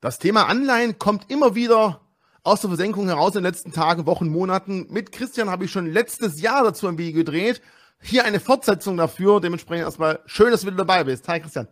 [0.00, 2.00] Das Thema Anleihen kommt immer wieder
[2.44, 4.86] aus der Versenkung heraus in den letzten Tagen, Wochen, Monaten.
[4.90, 7.60] Mit Christian habe ich schon letztes Jahr dazu ein Video gedreht.
[8.00, 9.40] Hier eine Fortsetzung dafür.
[9.40, 11.26] Dementsprechend erstmal schön, dass du wieder dabei bist.
[11.26, 11.66] Hi Christian.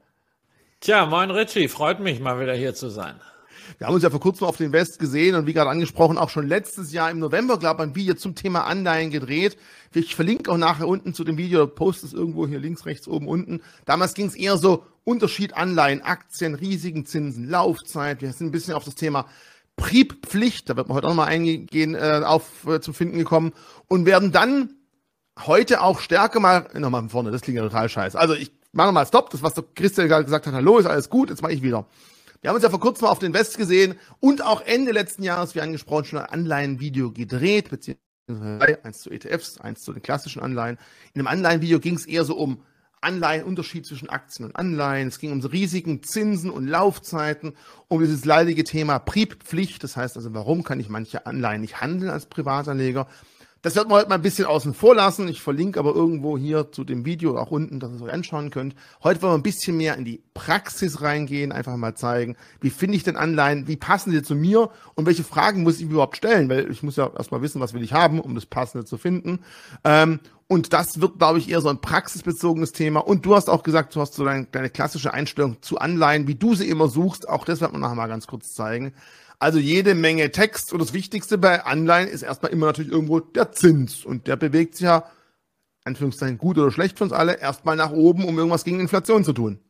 [0.81, 3.21] Tja, moin Richie, freut mich mal wieder hier zu sein.
[3.79, 6.31] Wir haben uns ja vor kurzem auf den West gesehen und wie gerade angesprochen, auch
[6.31, 9.57] schon letztes Jahr im November, glaube ich, ein Video zum Thema Anleihen gedreht.
[9.95, 13.29] Ich verlinke auch nachher unten zu dem Video, post es irgendwo hier links, rechts, oben,
[13.29, 13.61] unten.
[13.85, 18.23] Damals ging es eher so Unterschied Anleihen, Aktien, Risiken, Zinsen, Laufzeit.
[18.23, 19.27] Wir sind ein bisschen auf das Thema
[19.77, 23.53] Priebpflicht, da wird man heute auch nochmal eingehen, äh, auf äh, zu finden gekommen
[23.89, 24.71] und werden dann
[25.45, 28.19] heute auch stärker mal, nochmal von vorne, das klingt ja total scheiße.
[28.19, 31.11] Also ich mache mal Stopp, das was der Christian gerade gesagt hat, hallo, ist alles
[31.11, 31.87] gut, jetzt mache ich wieder.
[32.47, 35.57] Wir haben uns ja vor kurzem auf den West gesehen und auch Ende letzten Jahres,
[35.57, 40.79] wie angesprochen, schon ein Anleihenvideo gedreht, beziehungsweise eins zu ETFs, eins zu den klassischen Anleihen.
[41.13, 42.63] In dem Anleihenvideo ging es eher so um
[43.01, 45.09] Anleihenunterschied zwischen Aktien und Anleihen.
[45.09, 47.55] Es ging um Risiken, Zinsen und Laufzeiten,
[47.89, 49.83] um dieses leidige Thema Priebpflicht.
[49.83, 53.09] Das heißt also, warum kann ich manche Anleihen nicht handeln als Privatanleger?
[53.67, 55.27] Das wird man heute mal ein bisschen außen vor lassen.
[55.27, 58.51] Ich verlinke aber irgendwo hier zu dem Video auch unten, dass ihr es euch anschauen
[58.51, 58.77] könnt.
[59.03, 62.97] Heute wollen wir ein bisschen mehr in die Praxis reingehen, einfach mal zeigen, wie finde
[62.97, 66.49] ich denn Anleihen, wie passen sie zu mir und welche Fragen muss ich überhaupt stellen,
[66.49, 69.41] weil ich muss ja erstmal wissen, was will ich haben, um das Passende zu finden.
[69.83, 73.01] Ähm, und das wird, glaube ich, eher so ein praxisbezogenes Thema.
[73.01, 76.37] Und du hast auch gesagt, du hast so deine, deine klassische Einstellung zu Anleihen, wie
[76.37, 77.29] du sie immer suchst.
[77.29, 78.93] Auch das wird man nachher mal ganz kurz zeigen.
[79.39, 83.53] Also jede Menge Text und das Wichtigste bei Anleihen ist erstmal immer natürlich irgendwo der
[83.53, 85.05] Zins und der bewegt sich ja,
[85.85, 89.33] Anführungszeichen gut oder schlecht für uns alle, erstmal nach oben, um irgendwas gegen Inflation zu
[89.33, 89.61] tun.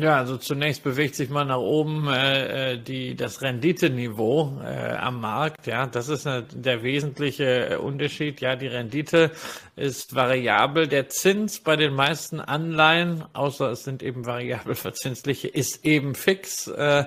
[0.00, 5.20] Ja, also zunächst bewegt sich mal nach oben äh, äh die, das Renditeniveau äh, am
[5.20, 5.66] Markt.
[5.66, 8.40] Ja, das ist eine, der wesentliche äh, Unterschied.
[8.40, 9.32] Ja, die Rendite
[9.78, 10.88] ist variabel.
[10.88, 16.66] Der Zins bei den meisten Anleihen, außer es sind eben variabel verzinsliche, ist eben fix.
[16.66, 17.04] Äh,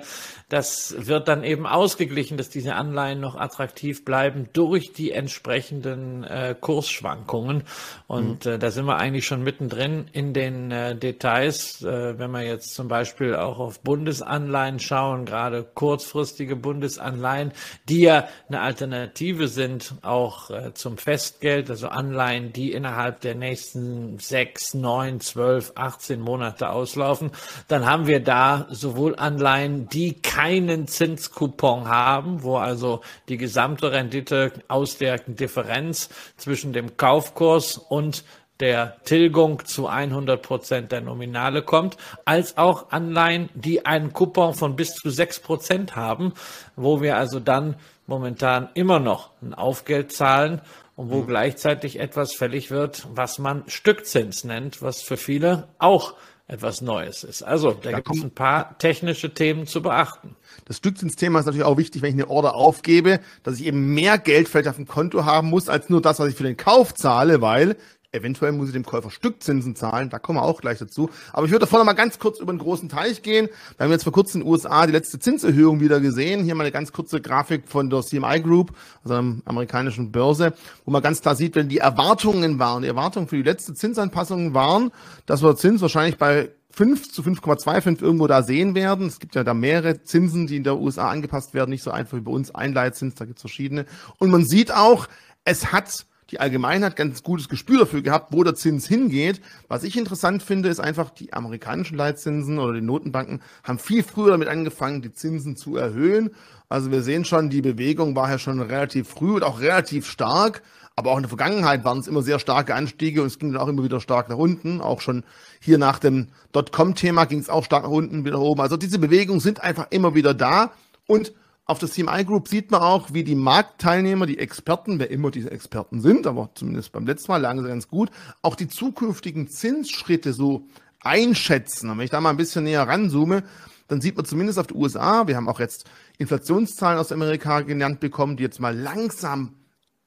[0.48, 6.54] das wird dann eben ausgeglichen, dass diese Anleihen noch attraktiv bleiben durch die entsprechenden äh,
[6.58, 7.64] Kursschwankungen.
[8.06, 8.52] Und mhm.
[8.52, 11.82] äh, da sind wir eigentlich schon mittendrin in den Details.
[11.82, 17.52] Wenn wir jetzt zum Beispiel auch auf Bundesanleihen schauen, gerade kurzfristige Bundesanleihen,
[17.88, 24.74] die ja eine Alternative sind, auch zum Festgeld, also Anleihen, die innerhalb der nächsten sechs,
[24.74, 27.32] neun, zwölf, 18 Monate auslaufen,
[27.66, 34.52] dann haben wir da sowohl Anleihen, die keinen Zinskupon haben, wo also die gesamte Rendite
[34.68, 38.22] aus der Differenz zwischen dem Kaufkurs und
[38.62, 44.76] der Tilgung zu 100 Prozent der Nominale kommt, als auch Anleihen, die einen Coupon von
[44.76, 46.32] bis zu 6 Prozent haben,
[46.76, 47.74] wo wir also dann
[48.06, 50.60] momentan immer noch ein Aufgeld zahlen
[51.02, 51.26] und wo mhm.
[51.26, 56.14] gleichzeitig etwas fällig wird, was man Stückzins nennt, was für viele auch
[56.46, 57.42] etwas Neues ist.
[57.42, 60.36] Also, da, da gibt es ein paar technische Themen zu beachten.
[60.64, 64.16] Das Stückzinsthema ist natürlich auch wichtig, wenn ich eine Order aufgebe, dass ich eben mehr
[64.16, 66.94] Geld vielleicht auf dem Konto haben muss, als nur das, was ich für den Kauf
[66.94, 67.76] zahle, weil
[68.14, 71.08] Eventuell muss ich dem Käufer Stückzinsen zahlen, da kommen wir auch gleich dazu.
[71.32, 73.48] Aber ich würde davor noch mal ganz kurz über den großen Teich gehen.
[73.78, 76.44] Wir haben jetzt vor kurzem in den USA die letzte Zinserhöhung wieder gesehen.
[76.44, 80.52] Hier mal eine ganz kurze Grafik von der CMI Group, also einer amerikanischen Börse,
[80.84, 84.52] wo man ganz klar sieht, wenn die Erwartungen waren, die Erwartungen für die letzte Zinsanpassung
[84.52, 84.92] waren,
[85.24, 89.06] dass wir Zins wahrscheinlich bei 5 zu 5,25 irgendwo da sehen werden.
[89.06, 92.18] Es gibt ja da mehrere Zinsen, die in der USA angepasst werden, nicht so einfach
[92.18, 93.86] wie bei uns Einleitzins, da gibt es verschiedene.
[94.18, 95.06] Und man sieht auch,
[95.44, 99.42] es hat die Allgemeinheit ganz gutes Gespür dafür gehabt, wo der Zins hingeht.
[99.68, 104.30] Was ich interessant finde, ist einfach, die amerikanischen Leitzinsen oder die Notenbanken haben viel früher
[104.30, 106.30] damit angefangen, die Zinsen zu erhöhen.
[106.70, 110.62] Also wir sehen schon, die Bewegung war ja schon relativ früh und auch relativ stark.
[110.96, 113.60] Aber auch in der Vergangenheit waren es immer sehr starke Anstiege und es ging dann
[113.60, 114.80] auch immer wieder stark nach unten.
[114.80, 115.24] Auch schon
[115.60, 118.60] hier nach dem Dotcom-Thema ging es auch stark nach unten, wieder oben.
[118.60, 120.72] Also diese Bewegungen sind einfach immer wieder da.
[121.06, 121.32] Und
[121.64, 125.50] auf der CMI Group sieht man auch, wie die Marktteilnehmer, die Experten, wer immer diese
[125.50, 128.10] Experten sind, aber zumindest beim letzten Mal lagen sie ganz gut,
[128.42, 130.66] auch die zukünftigen Zinsschritte so
[131.00, 131.90] einschätzen.
[131.90, 133.44] Und wenn ich da mal ein bisschen näher ranzoome,
[133.88, 135.84] dann sieht man zumindest auf die USA, wir haben auch jetzt
[136.18, 139.54] Inflationszahlen aus Amerika genannt bekommen, die jetzt mal langsam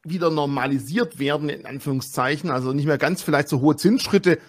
[0.04, 4.40] wieder normalisiert werden, in Anführungszeichen, also nicht mehr ganz vielleicht so hohe Zinsschritte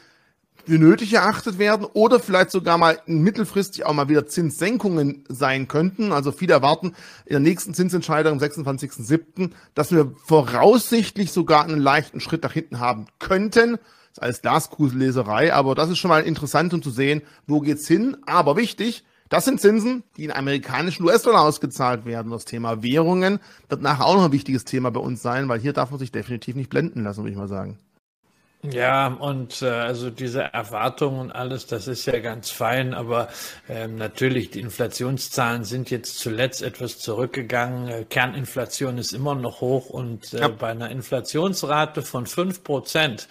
[0.64, 6.12] für nötig erachtet werden oder vielleicht sogar mal mittelfristig auch mal wieder Zinssenkungen sein könnten.
[6.12, 6.94] Also viele erwarten
[7.24, 12.80] in der nächsten Zinsentscheidung am 26.07., dass wir voraussichtlich sogar einen leichten Schritt nach hinten
[12.80, 13.72] haben könnten.
[13.72, 17.86] Das ist alles Glaskugelleserei, aber das ist schon mal interessant, um zu sehen, wo geht's
[17.86, 18.16] hin.
[18.26, 22.30] Aber wichtig, das sind Zinsen, die in amerikanischen US-Dollar ausgezahlt werden.
[22.30, 25.72] Das Thema Währungen wird nachher auch noch ein wichtiges Thema bei uns sein, weil hier
[25.72, 27.78] darf man sich definitiv nicht blenden lassen, würde ich mal sagen.
[28.72, 33.28] Ja, und äh, also diese Erwartungen und alles, das ist ja ganz fein, aber
[33.68, 37.88] ähm, natürlich, die Inflationszahlen sind jetzt zuletzt etwas zurückgegangen.
[37.88, 40.48] Äh, Kerninflation ist immer noch hoch und äh, ja.
[40.48, 43.28] bei einer Inflationsrate von fünf Prozent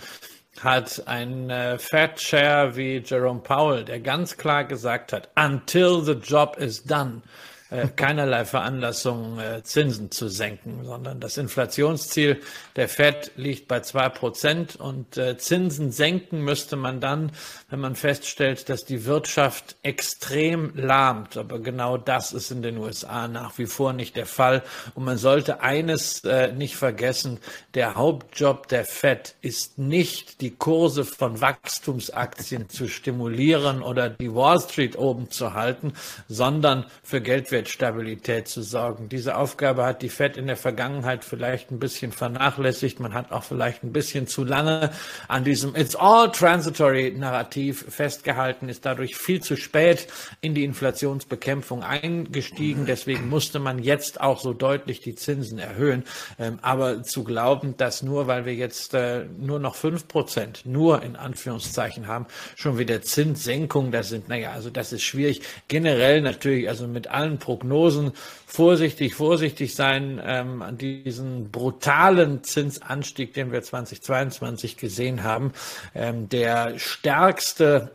[0.62, 6.14] hat ein äh, Fed Chair wie Jerome Powell, der ganz klar gesagt hat, until the
[6.14, 7.22] job is done,
[7.70, 12.40] äh, keinerlei Veranlassung, äh, Zinsen zu senken, sondern das Inflationsziel
[12.76, 17.32] der FED liegt bei zwei Prozent und äh, Zinsen senken müsste man dann,
[17.76, 21.36] wenn man feststellt, dass die Wirtschaft extrem lahmt.
[21.36, 24.64] Aber genau das ist in den USA nach wie vor nicht der Fall.
[24.94, 27.40] Und man sollte eines äh, nicht vergessen,
[27.74, 34.62] der Hauptjob der FED ist nicht, die Kurse von Wachstumsaktien zu stimulieren oder die Wall
[34.62, 35.92] Street oben zu halten,
[36.30, 39.10] sondern für Geldwert Preiswertstabilität zu sorgen.
[39.10, 43.00] Diese Aufgabe hat die Fed in der Vergangenheit vielleicht ein bisschen vernachlässigt.
[43.00, 44.92] Man hat auch vielleicht ein bisschen zu lange
[45.28, 50.08] an diesem It's all transitory Narrativ festgehalten, ist dadurch viel zu spät
[50.42, 52.86] in die Inflationsbekämpfung eingestiegen.
[52.86, 56.04] Deswegen musste man jetzt auch so deutlich die Zinsen erhöhen.
[56.40, 61.04] Ähm, aber zu glauben, dass nur weil wir jetzt äh, nur noch fünf Prozent, nur
[61.04, 62.26] in Anführungszeichen haben,
[62.56, 65.42] schon wieder Zinssenkungen, das sind, naja, also das ist schwierig.
[65.68, 68.12] Generell natürlich, also mit allen Prognosen
[68.46, 75.52] vorsichtig, vorsichtig sein ähm, an diesen brutalen Zinsanstieg, den wir 2022 gesehen haben.
[75.94, 77.45] Ähm, der stärkste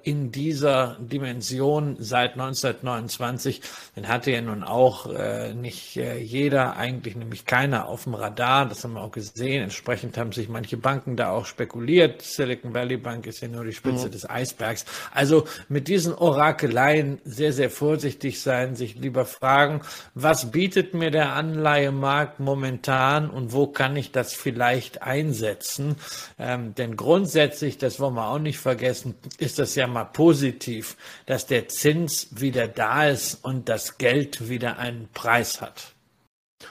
[0.03, 3.61] in dieser Dimension seit 1929.
[3.97, 8.67] Den hatte ja nun auch äh, nicht äh, jeder, eigentlich nämlich keiner auf dem Radar.
[8.67, 9.65] Das haben wir auch gesehen.
[9.65, 12.23] Entsprechend haben sich manche Banken da auch spekuliert.
[12.23, 14.13] Silicon Valley Bank ist ja nur die Spitze mhm.
[14.13, 14.85] des Eisbergs.
[15.13, 19.83] Also mit diesen Orakeleien sehr, sehr vorsichtig sein, sich lieber fragen,
[20.15, 25.97] was bietet mir der Anleihemarkt momentan und wo kann ich das vielleicht einsetzen?
[26.39, 30.97] Ähm, denn grundsätzlich, das wollen wir auch nicht vergessen, ist das ja mal positiv,
[31.27, 35.95] dass der Zins wieder da ist und das Geld wieder einen Preis hat.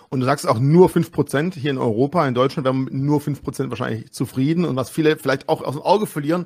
[0.10, 3.42] Und du sagst auch nur fünf Prozent hier in Europa, in Deutschland wären nur fünf
[3.42, 4.66] Prozent wahrscheinlich zufrieden.
[4.66, 6.46] Und was viele vielleicht auch aus dem Auge verlieren,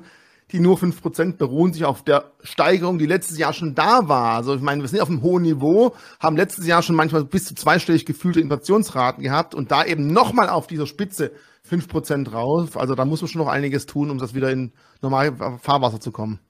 [0.52, 4.36] die nur 5% beruhen sich auf der Steigerung, die letztes Jahr schon da war.
[4.36, 7.46] Also ich meine, wir sind auf einem hohen Niveau, haben letztes Jahr schon manchmal bis
[7.46, 11.32] zu zweistellig gefühlte Inflationsraten gehabt und da eben nochmal auf dieser Spitze
[11.68, 12.76] 5% raus.
[12.76, 16.12] Also da muss man schon noch einiges tun, um das wieder in normale Fahrwasser zu
[16.12, 16.40] kommen.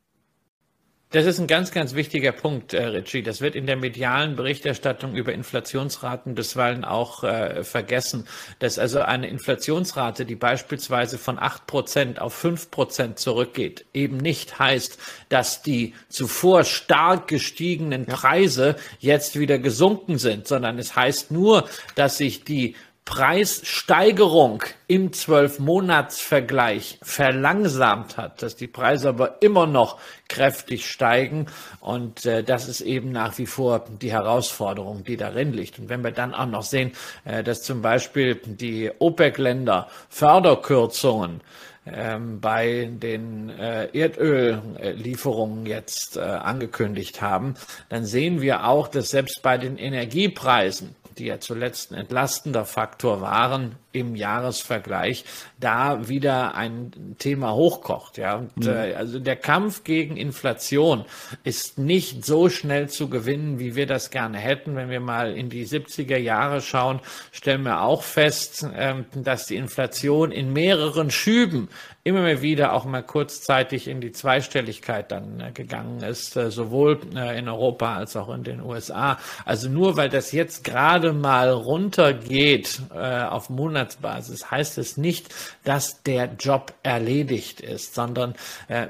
[1.15, 3.23] Das ist ein ganz, ganz wichtiger Punkt, äh, Richie.
[3.23, 8.27] Das wird in der medialen Berichterstattung über Inflationsraten bisweilen auch äh, vergessen,
[8.59, 14.59] dass also eine Inflationsrate, die beispielsweise von acht Prozent auf fünf Prozent zurückgeht, eben nicht
[14.59, 21.69] heißt, dass die zuvor stark gestiegenen Preise jetzt wieder gesunken sind, sondern es heißt nur,
[21.95, 29.99] dass sich die Preissteigerung im Zwölfmonatsvergleich verlangsamt hat, dass die Preise aber immer noch
[30.29, 31.47] kräftig steigen.
[31.81, 35.79] Und äh, das ist eben nach wie vor die Herausforderung, die darin liegt.
[35.79, 36.93] Und wenn wir dann auch noch sehen,
[37.25, 41.43] äh, dass zum Beispiel die OPEC-Länder Förderkürzungen
[41.87, 47.55] ähm, bei den äh, Erdöllieferungen jetzt äh, angekündigt haben,
[47.89, 53.21] dann sehen wir auch, dass selbst bei den Energiepreisen die ja zuletzt ein entlastender Faktor
[53.21, 55.25] waren im Jahresvergleich,
[55.61, 58.19] da wieder ein Thema hochkocht.
[58.19, 58.69] Ja, und, mhm.
[58.69, 61.05] äh, also der Kampf gegen Inflation
[61.45, 64.75] ist nicht so schnell zu gewinnen, wie wir das gerne hätten.
[64.77, 69.56] Wenn wir mal in die 70er Jahre schauen, stellen wir auch fest, äh, dass die
[69.56, 71.69] Inflation in mehreren Schüben
[72.05, 77.01] immer mehr wieder auch mal kurzzeitig in die Zweistelligkeit dann äh, gegangen ist, äh, sowohl
[77.15, 79.19] äh, in Europa als auch in den USA.
[79.45, 86.31] Also nur weil das jetzt gerade mal runtergeht auf Monatsbasis, heißt es nicht, dass der
[86.39, 88.35] Job erledigt ist, sondern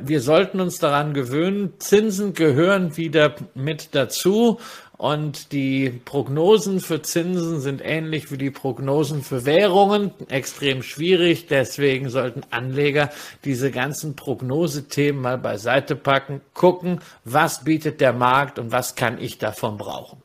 [0.00, 4.59] wir sollten uns daran gewöhnen, Zinsen gehören wieder mit dazu
[4.96, 11.48] und die Prognosen für Zinsen sind ähnlich wie die Prognosen für Währungen, extrem schwierig.
[11.48, 13.10] Deswegen sollten Anleger
[13.44, 19.38] diese ganzen Prognosethemen mal beiseite packen, gucken, was bietet der Markt und was kann ich
[19.38, 20.22] davon brauchen.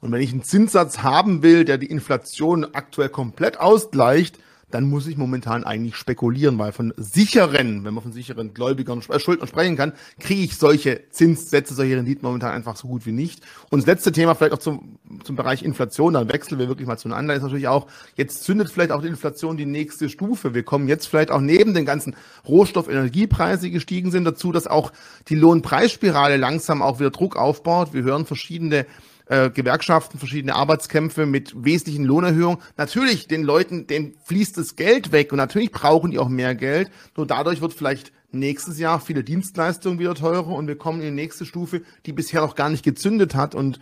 [0.00, 4.38] Und wenn ich einen Zinssatz haben will, der die Inflation aktuell komplett ausgleicht,
[4.74, 9.20] dann muss ich momentan eigentlich spekulieren, weil von sicheren, wenn man von sicheren Gläubigern äh,
[9.20, 13.40] Schuldnern sprechen kann, kriege ich solche Zinssätze, solche Renditen momentan einfach so gut wie nicht.
[13.70, 16.98] Und das letzte Thema vielleicht auch zum, zum Bereich Inflation, dann wechseln wir wirklich mal
[16.98, 20.54] zueinander, ist natürlich auch, jetzt zündet vielleicht auch die Inflation die nächste Stufe.
[20.54, 22.16] Wir kommen jetzt vielleicht auch neben den ganzen
[22.48, 24.90] Rohstoff-Energiepreise gestiegen sind dazu, dass auch
[25.28, 27.92] die Lohnpreisspirale langsam auch wieder Druck aufbaut.
[27.92, 28.86] Wir hören verschiedene
[29.26, 32.58] äh, Gewerkschaften, verschiedene Arbeitskämpfe mit wesentlichen Lohnerhöhungen.
[32.76, 36.90] Natürlich, den Leuten, denen fließt das Geld weg und natürlich brauchen die auch mehr Geld.
[37.16, 41.22] Nur dadurch wird vielleicht nächstes Jahr viele Dienstleistungen wieder teurer und wir kommen in die
[41.22, 43.54] nächste Stufe, die bisher noch gar nicht gezündet hat.
[43.54, 43.80] Und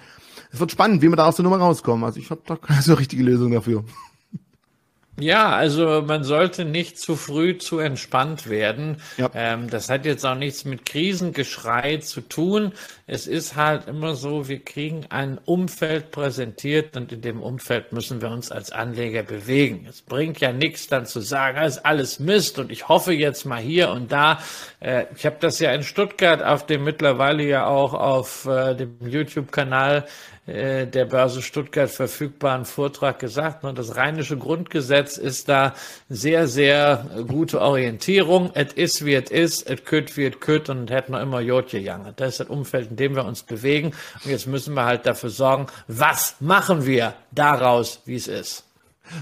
[0.53, 2.05] es wird spannend, wie wir da aus der Nummer rauskommen.
[2.05, 3.85] Also ich habe da keine so richtige Lösung dafür.
[5.19, 8.97] Ja, also man sollte nicht zu früh zu entspannt werden.
[9.19, 9.31] Ja.
[9.35, 12.73] Ähm, das hat jetzt auch nichts mit Krisengeschrei zu tun.
[13.07, 18.23] Es ist halt immer so, wir kriegen ein Umfeld präsentiert und in dem Umfeld müssen
[18.23, 19.87] wir uns als Anleger bewegen.
[19.87, 23.45] Es bringt ja nichts dann zu sagen, das ist alles Mist und ich hoffe jetzt
[23.45, 24.41] mal hier und da.
[24.81, 28.97] Äh, ich habe das ja in Stuttgart auf dem mittlerweile ja auch auf äh, dem
[29.07, 30.07] YouTube-Kanal
[30.47, 33.63] äh, der Börse Stuttgart verfügbaren Vortrag gesagt.
[33.63, 35.75] Und das rheinische Grundgesetz ist da
[36.09, 38.51] sehr, sehr gute Orientierung.
[38.55, 41.79] Et is wie et is, et kütt wie et kütt und hätt noch immer Jotje
[41.79, 42.13] jange.
[42.17, 43.93] Das ist das Umfeld, in dem wir uns bewegen.
[44.25, 48.65] Und jetzt müssen wir halt dafür sorgen, was machen wir daraus, wie es ist.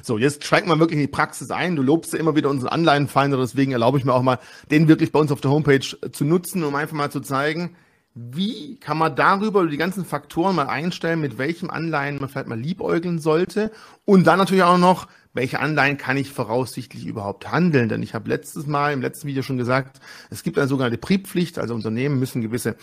[0.02, 1.76] So, jetzt steigt man wirklich in die Praxis ein.
[1.76, 4.38] Du lobst ja immer wieder unseren Anleihenfinder, deswegen erlaube ich mir auch mal,
[4.70, 7.76] den wirklich bei uns auf der Homepage zu nutzen, um einfach mal zu zeigen,
[8.14, 12.58] wie kann man darüber die ganzen Faktoren mal einstellen, mit welchem Anleihen man vielleicht mal
[12.58, 13.70] liebäugeln sollte?
[14.04, 17.88] Und dann natürlich auch noch, welche Anleihen kann ich voraussichtlich überhaupt handeln?
[17.88, 21.58] Denn ich habe letztes Mal im letzten Video schon gesagt, es gibt eine sogenannte Briefpflicht,
[21.58, 22.74] also Unternehmen müssen gewisse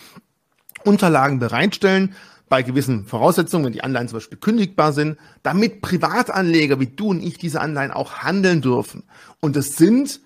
[0.84, 2.14] Unterlagen bereitstellen
[2.48, 7.22] bei gewissen Voraussetzungen, wenn die Anleihen zum Beispiel kündigbar sind, damit Privatanleger wie du und
[7.22, 9.02] ich diese Anleihen auch handeln dürfen.
[9.40, 10.20] Und es sind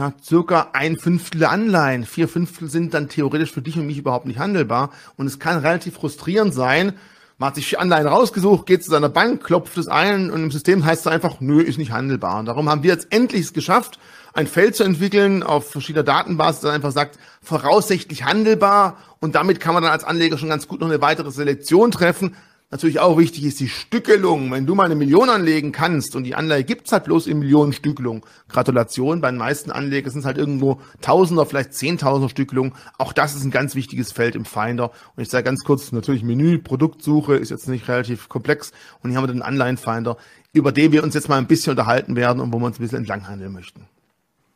[0.00, 2.06] na, circa ein Fünftel Anleihen.
[2.06, 4.90] Vier Fünftel sind dann theoretisch für dich und mich überhaupt nicht handelbar.
[5.16, 6.94] Und es kann relativ frustrierend sein.
[7.36, 10.86] Man hat sich Anleihen rausgesucht, geht zu seiner Bank, klopft es ein und im System
[10.86, 12.38] heißt es einfach, nö, ist nicht handelbar.
[12.38, 13.98] Und darum haben wir jetzt endlich es geschafft,
[14.32, 18.96] ein Feld zu entwickeln auf verschiedener Datenbasis, das einfach sagt, voraussichtlich handelbar.
[19.20, 22.36] Und damit kann man dann als Anleger schon ganz gut noch eine weitere Selektion treffen.
[22.72, 24.52] Natürlich auch wichtig ist die Stückelung.
[24.52, 27.72] Wenn du mal eine Million anlegen kannst und die Anleihe gibt's halt bloß in Millionen
[27.72, 28.24] Stückelung.
[28.48, 32.76] Gratulation, bei den meisten Anlegern sind es halt irgendwo Tausender, vielleicht Zehntausender Stückelung.
[32.96, 34.92] Auch das ist ein ganz wichtiges Feld im Finder.
[35.16, 38.70] Und ich sage ganz kurz, natürlich Menü, Produktsuche ist jetzt nicht relativ komplex.
[39.02, 40.16] Und hier haben wir den Anleihenfinder,
[40.52, 42.82] über den wir uns jetzt mal ein bisschen unterhalten werden und wo wir uns ein
[42.82, 43.88] bisschen entlang handeln möchten.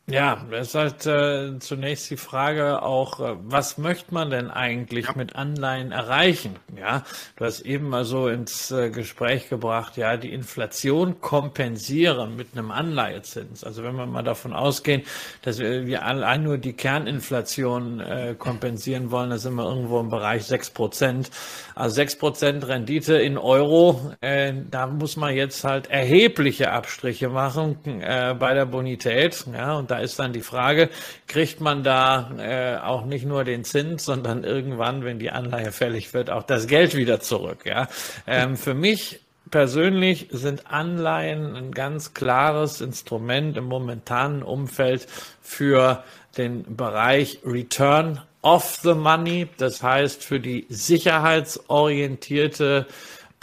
[0.07, 5.07] Ja, das ist halt äh, zunächst die Frage auch, äh, was möchte man denn eigentlich
[5.07, 5.15] ja.
[5.17, 6.57] mit Anleihen erreichen?
[6.79, 7.05] Ja,
[7.37, 12.71] du hast eben mal so ins äh, Gespräch gebracht, ja, die Inflation kompensieren mit einem
[12.71, 13.65] Anleihezins.
[13.65, 15.05] Also wenn wir mal davon ausgehen,
[15.41, 20.11] dass wir, wir allein nur die Kerninflation äh, kompensieren wollen, dann sind wir irgendwo im
[20.11, 21.31] Bereich sechs Prozent.
[21.75, 27.79] Also sechs Prozent Rendite in Euro, äh, da muss man jetzt halt erhebliche Abstriche machen
[28.03, 29.47] äh, bei der Bonität.
[29.51, 30.91] Ja, und da ist dann die Frage,
[31.29, 36.13] kriegt man da äh, auch nicht nur den Zins, sondern irgendwann, wenn die Anleihe fällig
[36.15, 37.61] wird, auch das Geld wieder zurück.
[37.65, 37.87] Ja?
[38.27, 39.21] Ähm, für mich
[39.53, 45.07] persönlich sind Anleihen ein ganz klares Instrument im momentanen Umfeld
[45.41, 46.03] für
[46.37, 52.89] den Bereich Return of the Money, das heißt für die sicherheitsorientierte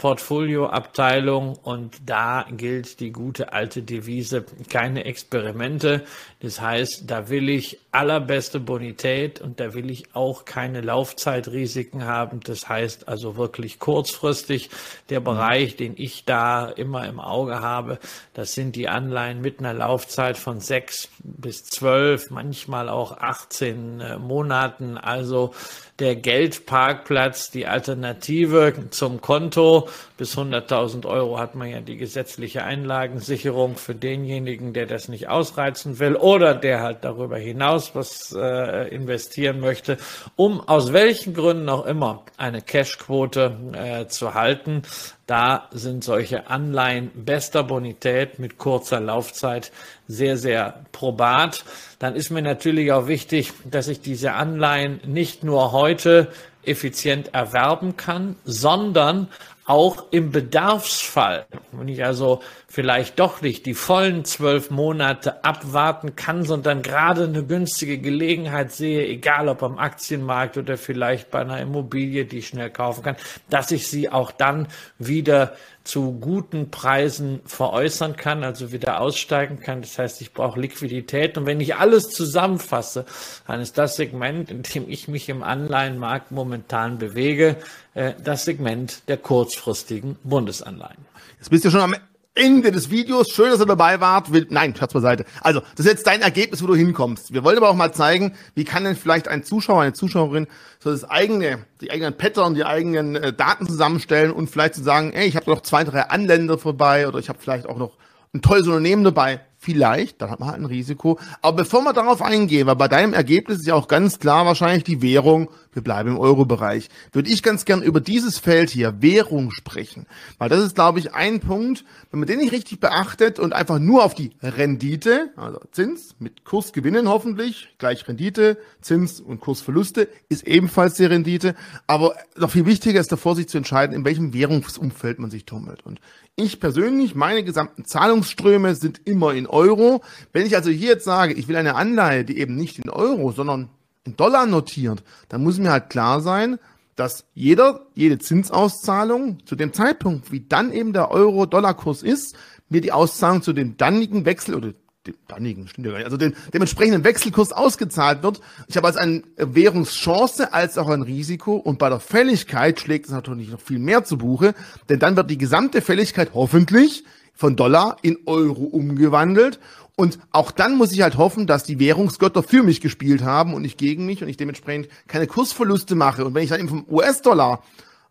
[0.02, 6.02] Portfolioabteilung und da gilt die gute alte Devise, keine Experimente.
[6.42, 12.40] Das heißt, da will ich allerbeste Bonität und da will ich auch keine Laufzeitrisiken haben.
[12.40, 14.68] Das heißt also wirklich kurzfristig
[15.08, 15.24] der mhm.
[15.24, 18.00] Bereich, den ich da immer im Auge habe,
[18.34, 24.18] das sind die Anleihen mit einer Laufzeit von sechs bis zwölf, manchmal auch 18 äh,
[24.18, 24.98] Monaten.
[24.98, 25.54] Also
[26.00, 29.88] der Geldparkplatz, die Alternative zum Konto.
[30.22, 35.98] Bis 100.000 Euro hat man ja die gesetzliche Einlagensicherung für denjenigen, der das nicht ausreizen
[35.98, 39.98] will oder der halt darüber hinaus was äh, investieren möchte,
[40.36, 44.82] um aus welchen Gründen auch immer eine Cashquote äh, zu halten.
[45.26, 49.72] Da sind solche Anleihen bester Bonität mit kurzer Laufzeit
[50.06, 51.64] sehr, sehr probat.
[51.98, 56.28] Dann ist mir natürlich auch wichtig, dass ich diese Anleihen nicht nur heute
[56.64, 59.28] effizient erwerben kann, sondern
[59.64, 62.40] auch im Bedarfsfall, wenn ich also
[62.72, 69.06] vielleicht doch nicht die vollen zwölf Monate abwarten kann, sondern gerade eine günstige Gelegenheit sehe,
[69.06, 73.16] egal ob am Aktienmarkt oder vielleicht bei einer Immobilie, die ich schnell kaufen kann,
[73.50, 79.82] dass ich sie auch dann wieder zu guten Preisen veräußern kann, also wieder aussteigen kann.
[79.82, 81.36] Das heißt, ich brauche Liquidität.
[81.36, 83.04] Und wenn ich alles zusammenfasse,
[83.46, 87.56] dann ist das Segment, in dem ich mich im Anleihenmarkt momentan bewege,
[87.92, 91.04] äh, das Segment der kurzfristigen Bundesanleihen.
[91.38, 91.96] Jetzt bist du schon am
[92.34, 93.30] Ende des Videos.
[93.30, 94.28] Schön, dass ihr dabei wart.
[94.50, 95.26] Nein, Schatz beiseite.
[95.42, 97.34] Also, das ist jetzt dein Ergebnis, wo du hinkommst.
[97.34, 100.46] Wir wollen aber auch mal zeigen, wie kann denn vielleicht ein Zuschauer, eine Zuschauerin
[100.78, 105.12] so das eigene, die eigenen Pattern, die eigenen äh, Daten zusammenstellen und vielleicht zu sagen,
[105.12, 107.98] ey, ich habe noch zwei, drei Anländer vorbei oder ich habe vielleicht auch noch
[108.32, 109.40] ein tolles Unternehmen dabei.
[109.64, 111.20] Vielleicht, dann hat man halt ein Risiko.
[111.40, 114.82] Aber bevor wir darauf eingehen, weil bei deinem Ergebnis ist ja auch ganz klar wahrscheinlich
[114.82, 119.52] die Währung, wir bleiben im Euro-Bereich, würde ich ganz gern über dieses Feld hier, Währung,
[119.52, 120.06] sprechen.
[120.38, 123.78] Weil das ist, glaube ich, ein Punkt, wenn man den nicht richtig beachtet und einfach
[123.78, 130.44] nur auf die Rendite, also Zins mit Kursgewinnen hoffentlich, gleich Rendite, Zins und Kursverluste, ist
[130.44, 131.54] ebenfalls die Rendite.
[131.86, 135.86] Aber noch viel wichtiger ist davor, sich zu entscheiden, in welchem Währungsumfeld man sich tummelt.
[135.86, 136.00] Und
[136.34, 140.02] ich persönlich, meine gesamten Zahlungsströme sind immer in Euro.
[140.32, 143.32] Wenn ich also hier jetzt sage, ich will eine Anleihe, die eben nicht in Euro,
[143.32, 143.68] sondern
[144.04, 146.58] in Dollar notiert, dann muss mir halt klar sein,
[146.96, 152.36] dass jeder, jede Zinsauszahlung zu dem Zeitpunkt, wie dann eben der Euro-Dollar-Kurs ist,
[152.68, 154.72] mir die Auszahlung zu dem dannigen Wechsel oder
[155.06, 158.40] dem dannigen, stimmt ja gar nicht, also den dementsprechenden Wechselkurs ausgezahlt wird.
[158.68, 163.12] Ich habe also eine Währungschance als auch ein Risiko und bei der Fälligkeit schlägt es
[163.12, 164.54] natürlich noch viel mehr zu Buche,
[164.88, 167.04] denn dann wird die gesamte Fälligkeit hoffentlich
[167.34, 169.58] von Dollar in Euro umgewandelt
[169.94, 173.62] und auch dann muss ich halt hoffen, dass die Währungsgötter für mich gespielt haben und
[173.62, 176.24] nicht gegen mich und ich dementsprechend keine Kursverluste mache.
[176.24, 177.62] Und wenn ich dann eben vom US-Dollar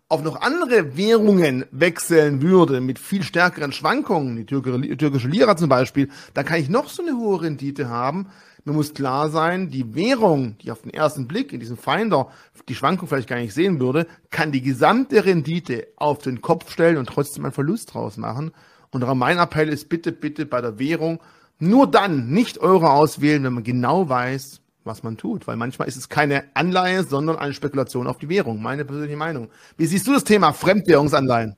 [0.08, 6.10] auf noch andere Währungen wechseln würde, mit viel stärkeren Schwankungen, die türkische Lira zum Beispiel,
[6.34, 8.28] dann kann ich noch so eine hohe Rendite haben.
[8.64, 12.28] Mir muss klar sein, die Währung, die auf den ersten Blick in diesem Finder
[12.70, 16.98] die Schwankung vielleicht gar nicht sehen würde, kann die gesamte Rendite auf den Kopf stellen
[16.98, 18.52] und trotzdem einen Verlust draus machen.
[18.92, 21.20] Und mein Appell ist bitte, bitte bei der Währung
[21.60, 25.48] nur dann nicht Euro auswählen, wenn man genau weiß, was man tut.
[25.48, 28.62] Weil manchmal ist es keine Anleihe, sondern eine Spekulation auf die Währung.
[28.62, 29.50] Meine persönliche Meinung.
[29.78, 31.56] Wie siehst du das Thema Fremdwährungsanleihen?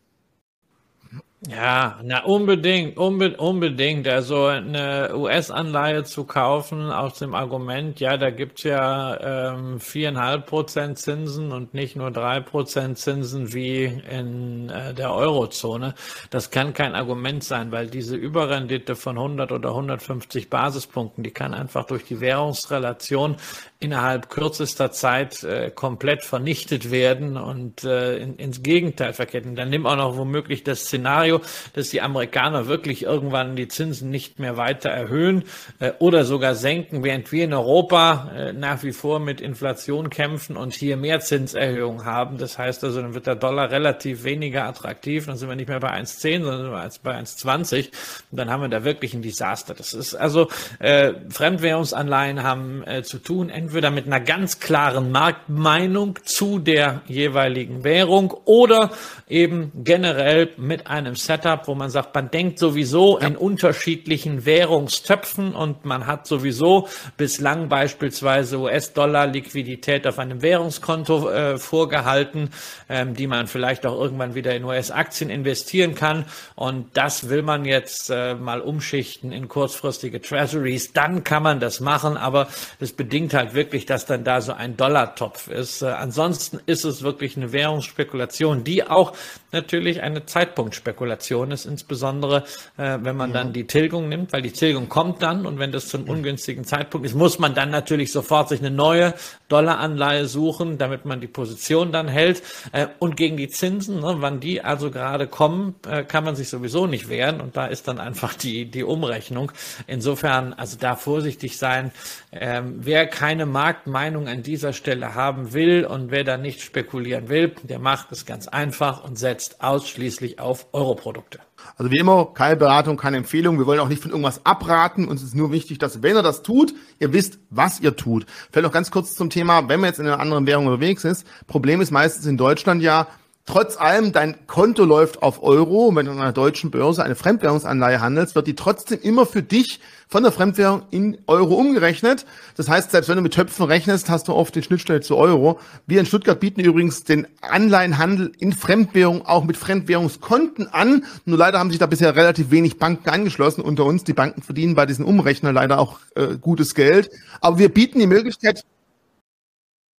[1.50, 4.08] Ja, na unbedingt, unbe unbedingt.
[4.08, 10.46] Also eine US-Anleihe zu kaufen aus dem Argument, ja, da gibt's ja ähm, viereinhalb ähm,
[10.46, 15.96] Prozent Zinsen und nicht nur drei Prozent Zinsen wie in äh, der Eurozone.
[16.30, 21.54] Das kann kein Argument sein, weil diese Überrendite von 100 oder 150 Basispunkten, die kann
[21.54, 23.36] einfach durch die Währungsrelation
[23.84, 29.56] innerhalb kürzester Zeit äh, komplett vernichtet werden und äh, in, ins Gegenteil verketten.
[29.56, 31.33] Dann nimm auch noch womöglich das Szenario,
[31.74, 35.44] dass die Amerikaner wirklich irgendwann die Zinsen nicht mehr weiter erhöhen
[35.80, 40.58] äh, oder sogar senken, während wir in Europa äh, nach wie vor mit Inflation kämpfen
[40.58, 42.38] und hier mehr Zinserhöhungen haben.
[42.38, 45.26] Das heißt also, dann wird der Dollar relativ weniger attraktiv.
[45.26, 46.72] Dann sind wir nicht mehr bei 1,10, sondern
[47.04, 47.88] bei 1,20.
[48.32, 49.74] Und dann haben wir da wirklich ein Desaster.
[49.74, 56.20] Das ist also äh, Fremdwährungsanleihen haben äh, zu tun, entweder mit einer ganz klaren Marktmeinung
[56.24, 58.92] zu der jeweiligen Währung oder
[59.28, 63.28] eben generell mit einem Setup, wo man sagt, man denkt sowieso ja.
[63.28, 72.50] in unterschiedlichen Währungstöpfen und man hat sowieso bislang beispielsweise US-Dollar-Liquidität auf einem Währungskonto äh, vorgehalten,
[72.90, 76.26] ähm, die man vielleicht auch irgendwann wieder in US-Aktien investieren kann.
[76.56, 80.94] Und das will man jetzt äh, mal umschichten in kurzfristige Treasuries.
[80.94, 82.48] Dann kann man das machen, aber
[82.80, 85.82] das bedingt halt wirklich, dass dann da so ein Dollartopf ist.
[85.82, 89.14] Äh, ansonsten ist es wirklich eine Währungsspekulation, die auch
[89.54, 92.44] natürlich eine Zeitpunktspekulation ist, insbesondere
[92.78, 93.38] äh, wenn man ja.
[93.38, 97.06] dann die Tilgung nimmt, weil die Tilgung kommt dann und wenn das zum ungünstigen Zeitpunkt
[97.06, 99.14] ist, muss man dann natürlich sofort sich eine neue
[99.48, 102.42] Dollaranleihe suchen, damit man die Position dann hält.
[102.72, 106.50] Äh, und gegen die Zinsen, ne, wann die also gerade kommen, äh, kann man sich
[106.50, 109.52] sowieso nicht wehren und da ist dann einfach die, die Umrechnung.
[109.88, 111.92] Insofern, also da vorsichtig sein.
[112.32, 117.54] Ähm, wer keine Marktmeinung an dieser Stelle haben will und wer da nicht spekulieren will,
[117.64, 121.40] der macht es ganz einfach und setzt setzt ausschließlich auf Europrodukte.
[121.78, 123.58] Also wie immer, keine Beratung, keine Empfehlung.
[123.58, 125.08] Wir wollen auch nicht von irgendwas abraten.
[125.08, 128.26] Uns ist nur wichtig, dass wenn ihr das tut, ihr wisst, was ihr tut.
[128.52, 131.26] Vielleicht noch ganz kurz zum Thema, wenn man jetzt in einer anderen Währung unterwegs ist.
[131.48, 133.08] Problem ist meistens in Deutschland ja,
[133.46, 138.00] trotz allem dein Konto läuft auf Euro, wenn du an einer deutschen Börse eine Fremdwährungsanleihe
[138.00, 142.26] handelst, wird die trotzdem immer für dich von der Fremdwährung in Euro umgerechnet.
[142.56, 145.60] Das heißt, selbst wenn du mit Töpfen rechnest, hast du oft die Schnittstelle zu Euro.
[145.88, 151.04] Wir in Stuttgart bieten übrigens den Anleihenhandel in Fremdwährung auch mit Fremdwährungskonten an.
[151.26, 154.04] Nur leider haben sich da bisher relativ wenig Banken angeschlossen unter uns.
[154.04, 157.10] Die Banken verdienen bei diesen Umrechnern leider auch äh, gutes Geld.
[157.42, 158.64] Aber wir bieten die Möglichkeit,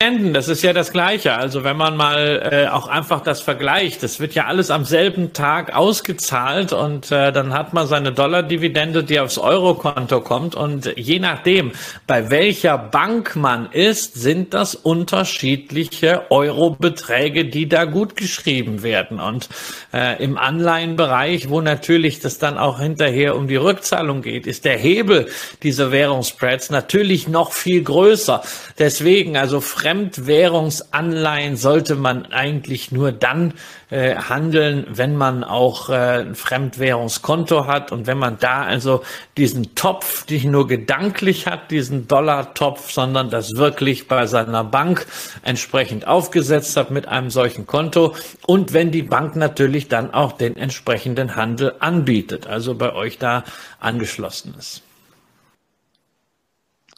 [0.00, 1.34] Das ist ja das Gleiche.
[1.34, 5.32] Also wenn man mal äh, auch einfach das vergleicht, das wird ja alles am selben
[5.32, 11.20] Tag ausgezahlt und äh, dann hat man seine Dollardividende, die aufs Eurokonto kommt und je
[11.20, 11.70] nachdem,
[12.08, 19.20] bei welcher Bank man ist, sind das unterschiedliche Eurobeträge, die da gut geschrieben werden.
[19.20, 19.48] Und
[19.92, 24.76] äh, im Anleihenbereich, wo natürlich das dann auch hinterher um die Rückzahlung geht, ist der
[24.76, 25.28] Hebel
[25.62, 28.42] dieser Währungsspreads natürlich noch viel größer.
[28.78, 29.60] Deswegen also
[29.94, 33.54] Fremdwährungsanleihen sollte man eigentlich nur dann
[33.90, 39.04] äh, handeln, wenn man auch äh, ein Fremdwährungskonto hat und wenn man da also
[39.36, 45.06] diesen Topf nicht nur gedanklich hat, diesen Dollar-Topf, sondern das wirklich bei seiner Bank
[45.42, 50.56] entsprechend aufgesetzt hat mit einem solchen Konto und wenn die Bank natürlich dann auch den
[50.56, 53.44] entsprechenden Handel anbietet, also bei euch da
[53.78, 54.82] angeschlossen ist.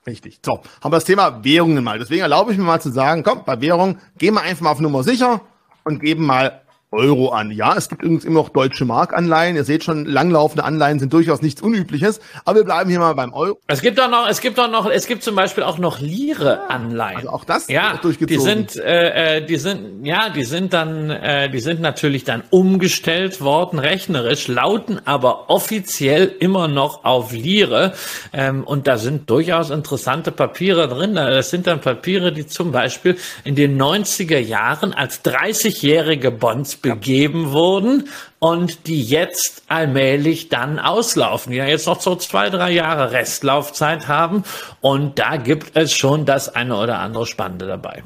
[0.07, 0.39] Richtig.
[0.45, 1.99] So, haben wir das Thema Währungen mal.
[1.99, 4.81] Deswegen erlaube ich mir mal zu sagen, komm, bei Währung gehen wir einfach mal auf
[4.81, 5.41] Nummer sicher
[5.85, 6.63] und geben mal
[6.97, 7.51] Euro an.
[7.51, 9.57] Ja, es gibt übrigens immer noch deutsche Markanleihen.
[9.57, 12.21] Ihr seht schon, langlaufende Anleihen sind durchaus nichts Unübliches.
[12.45, 13.59] Aber wir bleiben hier mal beim Euro.
[13.67, 17.19] Es gibt auch noch, es gibt auch noch, es gibt zum Beispiel auch noch Lire-Anleihen.
[17.19, 21.51] Also auch das ja, die sind, äh, äh, die sind, ja, die sind dann, äh,
[21.51, 27.93] die sind natürlich dann umgestellt worden, rechnerisch, lauten aber offiziell immer noch auf Lire.
[28.33, 31.15] Ähm, und da sind durchaus interessante Papiere drin.
[31.15, 37.53] Das sind dann Papiere, die zum Beispiel in den 90er Jahren als 30-jährige Bonds begeben
[37.53, 43.13] wurden und die jetzt allmählich dann auslaufen, die ja jetzt noch so zwei, drei Jahre
[43.13, 44.45] Restlaufzeit haben.
[44.81, 48.03] Und da gibt es schon das eine oder andere Spannende dabei.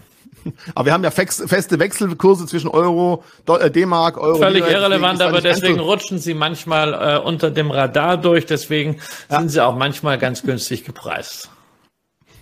[0.75, 4.39] Aber wir haben ja feste Wechselkurse zwischen Euro, äh, D-Mark, Euro.
[4.39, 8.47] Völlig irrelevant, aber deswegen rutschen sie manchmal äh, unter dem Radar durch.
[8.47, 8.97] Deswegen
[9.29, 9.41] ja.
[9.41, 11.51] sind sie auch manchmal ganz günstig gepreist.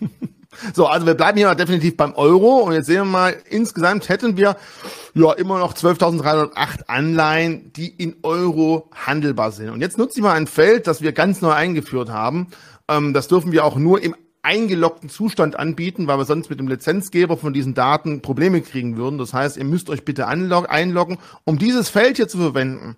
[0.74, 4.08] So, also wir bleiben hier mal definitiv beim Euro und jetzt sehen wir mal, insgesamt
[4.08, 4.56] hätten wir
[5.14, 9.70] ja immer noch 12.308 Anleihen, die in Euro handelbar sind.
[9.70, 12.48] Und jetzt nutze ich mal ein Feld, das wir ganz neu eingeführt haben.
[12.88, 16.68] Ähm, das dürfen wir auch nur im eingeloggten Zustand anbieten, weil wir sonst mit dem
[16.68, 19.18] Lizenzgeber von diesen Daten Probleme kriegen würden.
[19.18, 22.96] Das heißt, ihr müsst euch bitte einloggen, um dieses Feld hier zu verwenden.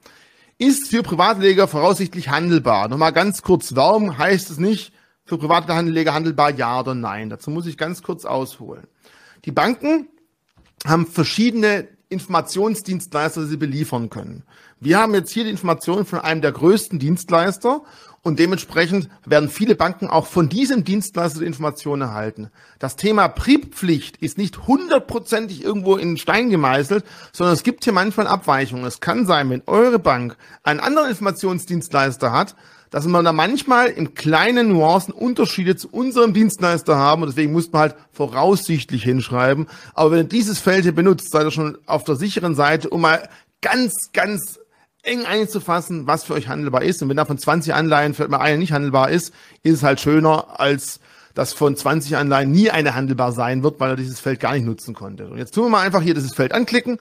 [0.58, 2.88] Ist für Privatleger voraussichtlich handelbar.
[2.88, 4.92] Nochmal ganz kurz, warum heißt es nicht,
[5.30, 7.30] für private Anleger handelbar, ja oder nein.
[7.30, 8.88] Dazu muss ich ganz kurz ausholen.
[9.44, 10.08] Die Banken
[10.84, 14.42] haben verschiedene Informationsdienstleister, die sie beliefern können.
[14.80, 17.82] Wir haben jetzt hier die Informationen von einem der größten Dienstleister
[18.22, 22.50] und dementsprechend werden viele Banken auch von diesem Dienstleister die Informationen erhalten.
[22.80, 28.26] Das Thema PRIP-Pflicht ist nicht hundertprozentig irgendwo in Stein gemeißelt, sondern es gibt hier manchmal
[28.26, 28.84] Abweichungen.
[28.84, 32.56] Es kann sein, wenn eure Bank einen anderen Informationsdienstleister hat,
[32.90, 37.70] dass man da manchmal im kleinen Nuancen Unterschiede zu unserem Dienstleister haben und deswegen muss
[37.72, 39.68] man halt voraussichtlich hinschreiben.
[39.94, 43.02] Aber wenn ihr dieses Feld hier benutzt, seid ihr schon auf der sicheren Seite, um
[43.02, 43.28] mal
[43.62, 44.58] ganz, ganz
[45.02, 47.02] eng einzufassen, was für euch handelbar ist.
[47.02, 50.00] Und wenn da von 20 Anleihen vielleicht mal eine nicht handelbar ist, ist es halt
[50.00, 51.00] schöner, als
[51.34, 54.66] dass von 20 Anleihen nie eine handelbar sein wird, weil er dieses Feld gar nicht
[54.66, 55.28] nutzen konnte.
[55.28, 56.98] Und jetzt tun wir mal einfach hier dieses Feld anklicken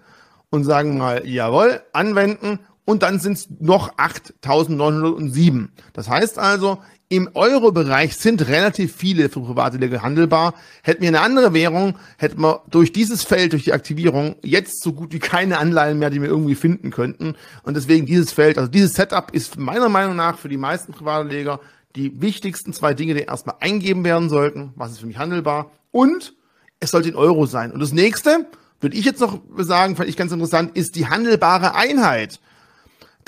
[0.49, 5.67] und sagen mal, jawohl, anwenden und dann sind es noch 8.907.
[5.93, 10.55] Das heißt also, im Euro-Bereich sind relativ viele für private Leger handelbar.
[10.81, 14.93] Hätten wir eine andere Währung, hätten wir durch dieses Feld, durch die Aktivierung, jetzt so
[14.93, 17.35] gut wie keine Anleihen mehr, die wir irgendwie finden könnten.
[17.61, 21.59] Und deswegen dieses Feld, also dieses Setup ist meiner Meinung nach für die meisten Privatanleger
[21.95, 24.73] die wichtigsten zwei Dinge, die erstmal eingeben werden sollten.
[24.77, 25.69] Was ist für mich handelbar?
[25.91, 26.33] Und
[26.79, 27.71] es sollte in Euro sein.
[27.71, 28.47] Und das nächste,
[28.81, 32.39] würde ich jetzt noch sagen, fand ich ganz interessant, ist die handelbare Einheit.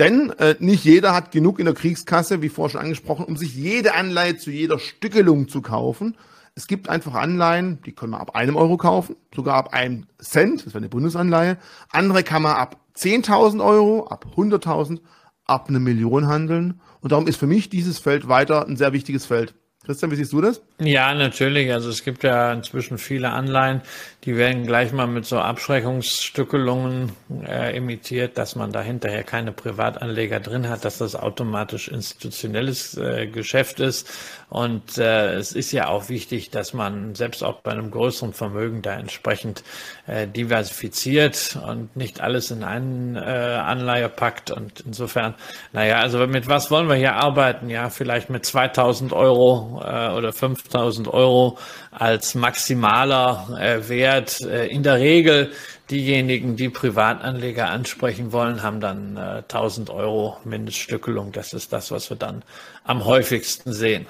[0.02, 3.54] Denn äh, nicht jeder hat genug in der Kriegskasse, wie vorher schon angesprochen, um sich
[3.54, 6.18] jede Anleihe zu jeder Stückelung zu kaufen.
[6.56, 10.66] Es gibt einfach Anleihen, die können wir ab einem Euro kaufen, sogar ab einem Cent,
[10.66, 11.58] das wäre eine Bundesanleihe.
[11.92, 15.02] Andere kann man ab 10.000 Euro, ab 100.000,
[15.46, 16.82] ab eine Million handeln.
[17.02, 19.54] Und darum ist für mich dieses Feld weiter ein sehr wichtiges Feld.
[19.86, 20.62] Christian, wie siehst du das?
[20.80, 21.72] Ja, natürlich.
[21.72, 23.82] Also es gibt ja inzwischen viele Anleihen,
[24.24, 27.12] die werden gleich mal mit so Abschreckungsstückelungen
[27.44, 33.26] äh, imitiert, dass man da hinterher keine Privatanleger drin hat, dass das automatisch institutionelles äh,
[33.26, 34.08] Geschäft ist.
[34.50, 38.84] Und äh, es ist ja auch wichtig, dass man selbst auch bei einem größeren Vermögen
[38.84, 39.64] da entsprechend
[40.06, 44.52] äh, diversifiziert und nicht alles in einen äh, Anleihe packt.
[44.52, 45.34] Und insofern,
[45.74, 47.70] naja, also mit was wollen wir hier arbeiten?
[47.70, 51.58] Ja, vielleicht mit 2000 Euro äh, oder 5000 Euro
[51.92, 54.42] als maximaler äh, Wert.
[54.42, 55.52] Äh, in der Regel
[55.90, 61.32] diejenigen, die Privatanleger ansprechen wollen, haben dann äh, 1000 Euro Mindeststückelung.
[61.32, 62.44] Das ist das, was wir dann
[62.84, 64.08] am häufigsten sehen.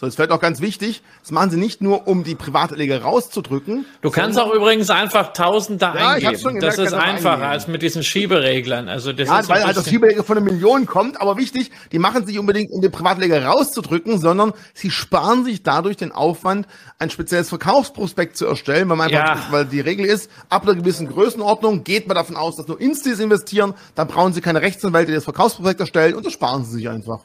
[0.00, 1.02] So, das ist vielleicht auch ganz wichtig.
[1.22, 3.84] Das machen sie nicht nur, um die Privatanleger rauszudrücken.
[4.00, 6.60] Du kannst auch übrigens einfach Tausend da ja, eingeben.
[6.60, 7.50] Das ist einfacher eingeben.
[7.50, 8.88] als mit diesen Schiebereglern.
[8.88, 11.20] Also das ja, ist weil halt das Schieberegel von einer Million kommt.
[11.20, 15.96] Aber wichtig, die machen sich unbedingt, um den Privatanleger rauszudrücken, sondern sie sparen sich dadurch
[15.96, 16.68] den Aufwand,
[17.00, 19.52] ein spezielles Verkaufsprospekt zu erstellen, weil man einfach, ja.
[19.52, 23.18] weil die Regel ist, ab einer gewissen Größenordnung geht man davon aus, dass nur Instis
[23.18, 26.88] investieren, dann brauchen sie keine Rechtsanwälte, die das Verkaufsprospekt erstellen und das sparen sie sich
[26.88, 27.18] einfach.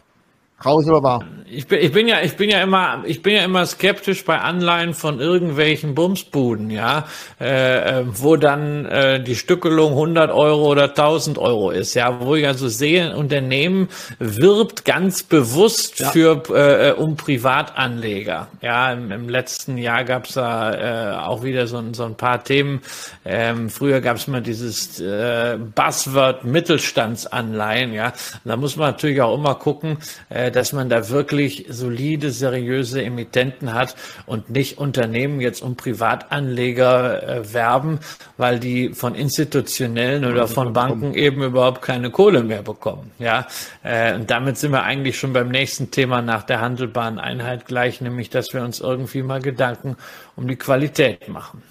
[0.64, 1.26] Traurig aber wahr.
[1.46, 4.40] Ich bin, ich bin ja, ich bin ja immer, ich bin ja immer skeptisch bei
[4.40, 7.06] Anleihen von irgendwelchen Bumsbuden, ja,
[7.40, 12.36] äh, äh wo dann äh, die Stückelung 100 Euro oder 1000 Euro ist, ja, wo
[12.36, 16.10] ich also sehe, ein Unternehmen wirbt ganz bewusst ja.
[16.12, 18.48] für äh, um Privatanleger.
[18.62, 22.44] Ja, im, im letzten Jahr gab es da äh, auch wieder so, so ein paar
[22.44, 22.82] Themen.
[23.26, 28.14] Ähm, früher gab es mal dieses äh, Buzzword Mittelstandsanleihen, ja.
[28.46, 29.98] Da muss man natürlich auch immer gucken.
[30.30, 37.24] Äh, dass man da wirklich solide, seriöse Emittenten hat und nicht Unternehmen jetzt um Privatanleger
[37.24, 38.00] äh, werben,
[38.38, 43.12] weil die von institutionellen oder von Banken eben überhaupt keine Kohle mehr bekommen.
[43.20, 43.48] Ja,
[43.84, 48.02] äh, und damit sind wir eigentlich schon beim nächsten Thema nach der handelbaren Einheit gleich,
[48.02, 49.98] nämlich, dass wir uns irgendwie mal Gedanken
[50.36, 51.62] um die Qualität machen.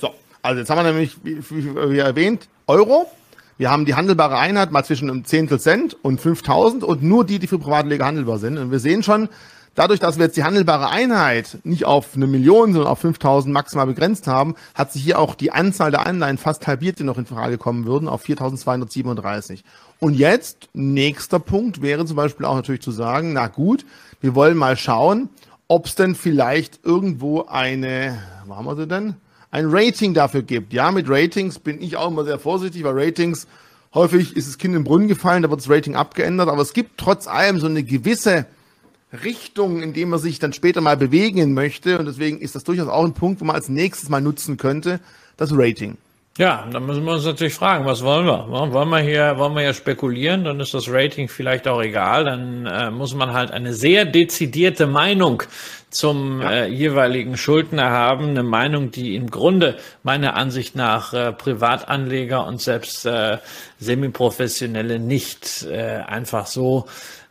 [0.00, 3.10] So, also jetzt haben wir nämlich, wie, wie, wie erwähnt, Euro
[3.58, 7.40] wir haben die handelbare Einheit mal zwischen einem Zehntel Cent und 5000 und nur die,
[7.40, 8.56] die für Privatleger handelbar sind.
[8.56, 9.28] Und wir sehen schon,
[9.74, 13.86] dadurch, dass wir jetzt die handelbare Einheit nicht auf eine Million, sondern auf 5000 maximal
[13.86, 17.26] begrenzt haben, hat sich hier auch die Anzahl der Anleihen fast halbiert, die noch in
[17.26, 19.64] Frage kommen würden, auf 4237.
[19.98, 23.84] Und jetzt, nächster Punkt wäre zum Beispiel auch natürlich zu sagen, na gut,
[24.20, 25.30] wir wollen mal schauen,
[25.66, 29.16] ob es denn vielleicht irgendwo eine, wo haben wir sie denn?
[29.50, 30.72] Ein Rating dafür gibt.
[30.72, 33.46] Ja, mit Ratings bin ich auch immer sehr vorsichtig, weil Ratings
[33.94, 36.98] häufig ist das Kind im Brunnen gefallen, da wird das Rating abgeändert, aber es gibt
[36.98, 38.46] trotz allem so eine gewisse
[39.24, 42.88] Richtung, in dem man sich dann später mal bewegen möchte und deswegen ist das durchaus
[42.88, 45.00] auch ein Punkt, wo man als nächstes mal nutzen könnte,
[45.38, 45.96] das Rating.
[46.38, 48.46] Ja, dann müssen wir uns natürlich fragen, was wollen wir?
[48.48, 50.44] Wollen wir hier, wollen wir hier spekulieren?
[50.44, 52.26] Dann ist das Rating vielleicht auch egal.
[52.26, 55.42] Dann äh, muss man halt eine sehr dezidierte Meinung
[55.90, 56.50] zum ja.
[56.52, 58.28] äh, jeweiligen Schuldner haben.
[58.28, 63.38] Eine Meinung, die im Grunde meiner Ansicht nach äh, Privatanleger und selbst äh,
[63.80, 66.86] Semiprofessionelle nicht äh, einfach so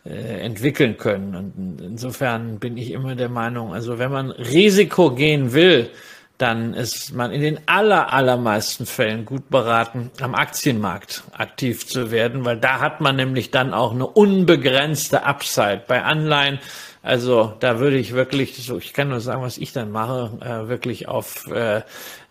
[0.06, 1.34] äh, entwickeln können.
[1.34, 5.92] Und insofern bin ich immer der Meinung, also wenn man Risiko gehen will,
[6.38, 12.46] dann ist man in den aller, allermeisten Fällen gut beraten, am Aktienmarkt aktiv zu werden,
[12.46, 15.82] weil da hat man nämlich dann auch eine unbegrenzte Upside.
[15.88, 16.60] Bei Anleihen,
[17.02, 20.70] also da würde ich wirklich, so ich kann nur sagen, was ich dann mache, äh,
[20.70, 21.82] wirklich auf äh,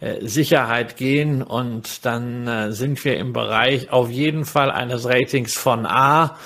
[0.00, 5.54] äh Sicherheit gehen und dann äh, sind wir im Bereich auf jeden Fall eines Ratings
[5.54, 6.36] von A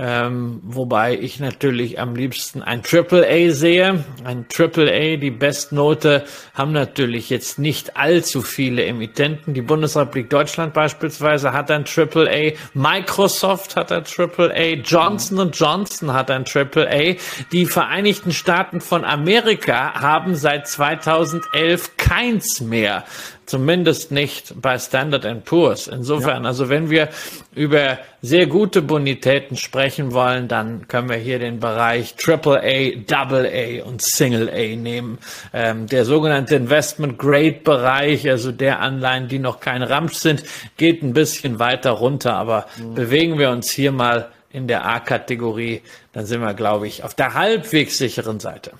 [0.00, 4.04] ähm, wobei ich natürlich am liebsten ein Triple A sehe.
[4.22, 9.54] Ein Triple A, die Bestnote, haben natürlich jetzt nicht allzu viele Emittenten.
[9.54, 12.52] Die Bundesrepublik Deutschland beispielsweise hat ein Triple A.
[12.74, 14.76] Microsoft hat ein Triple A.
[14.76, 17.16] Johnson Johnson hat ein Triple A.
[17.50, 23.04] Die Vereinigten Staaten von Amerika haben seit 2011 keins mehr.
[23.48, 25.86] Zumindest nicht bei Standard Poor's.
[25.86, 26.48] Insofern, ja.
[26.48, 27.08] also wenn wir
[27.54, 33.46] über sehr gute Bonitäten sprechen wollen, dann können wir hier den Bereich Triple A, Double
[33.46, 35.16] A und Single A nehmen.
[35.54, 40.44] Ähm, der sogenannte Investment Grade Bereich, also der Anleihen, die noch kein Ramsch sind,
[40.76, 42.34] geht ein bisschen weiter runter.
[42.34, 42.96] Aber mhm.
[42.96, 45.80] bewegen wir uns hier mal in der A-Kategorie,
[46.12, 48.72] dann sind wir, glaube ich, auf der halbwegs sicheren Seite.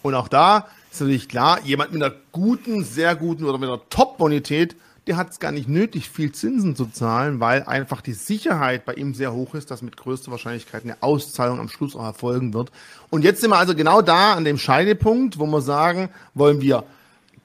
[0.00, 0.66] Und auch da
[0.98, 4.74] ist natürlich klar, jemand mit einer guten, sehr guten oder mit einer Top-Bonität,
[5.06, 8.94] der hat es gar nicht nötig, viel Zinsen zu zahlen, weil einfach die Sicherheit bei
[8.94, 12.72] ihm sehr hoch ist, dass mit größter Wahrscheinlichkeit eine Auszahlung am Schluss auch erfolgen wird.
[13.10, 16.84] Und jetzt sind wir also genau da an dem Scheidepunkt, wo wir sagen, wollen wir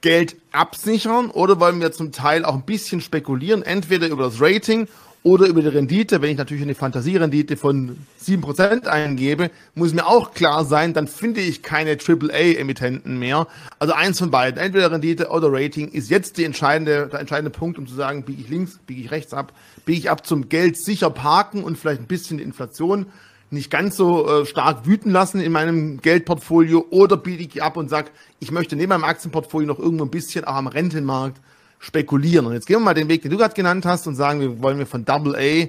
[0.00, 4.88] Geld absichern oder wollen wir zum Teil auch ein bisschen spekulieren, entweder über das Rating
[5.24, 10.34] oder über die Rendite, wenn ich natürlich eine Fantasierendite von 7% eingebe, muss mir auch
[10.34, 13.46] klar sein, dann finde ich keine AAA-Emittenten mehr.
[13.78, 17.78] Also eins von beiden, entweder Rendite oder Rating, ist jetzt die entscheidende, der entscheidende Punkt,
[17.78, 19.54] um zu sagen, biege ich links, biege ich rechts ab,
[19.86, 23.06] biege ich ab zum Geld sicher parken und vielleicht ein bisschen die Inflation
[23.50, 26.86] nicht ganz so äh, stark wüten lassen in meinem Geldportfolio.
[26.90, 28.10] Oder biete ich ab und sage,
[28.40, 31.40] ich möchte neben meinem Aktienportfolio noch irgendwo ein bisschen auch am Rentenmarkt
[31.84, 32.46] spekulieren.
[32.46, 34.62] Und jetzt gehen wir mal den Weg, den du gerade genannt hast, und sagen, wir
[34.62, 35.68] wollen wir von Double A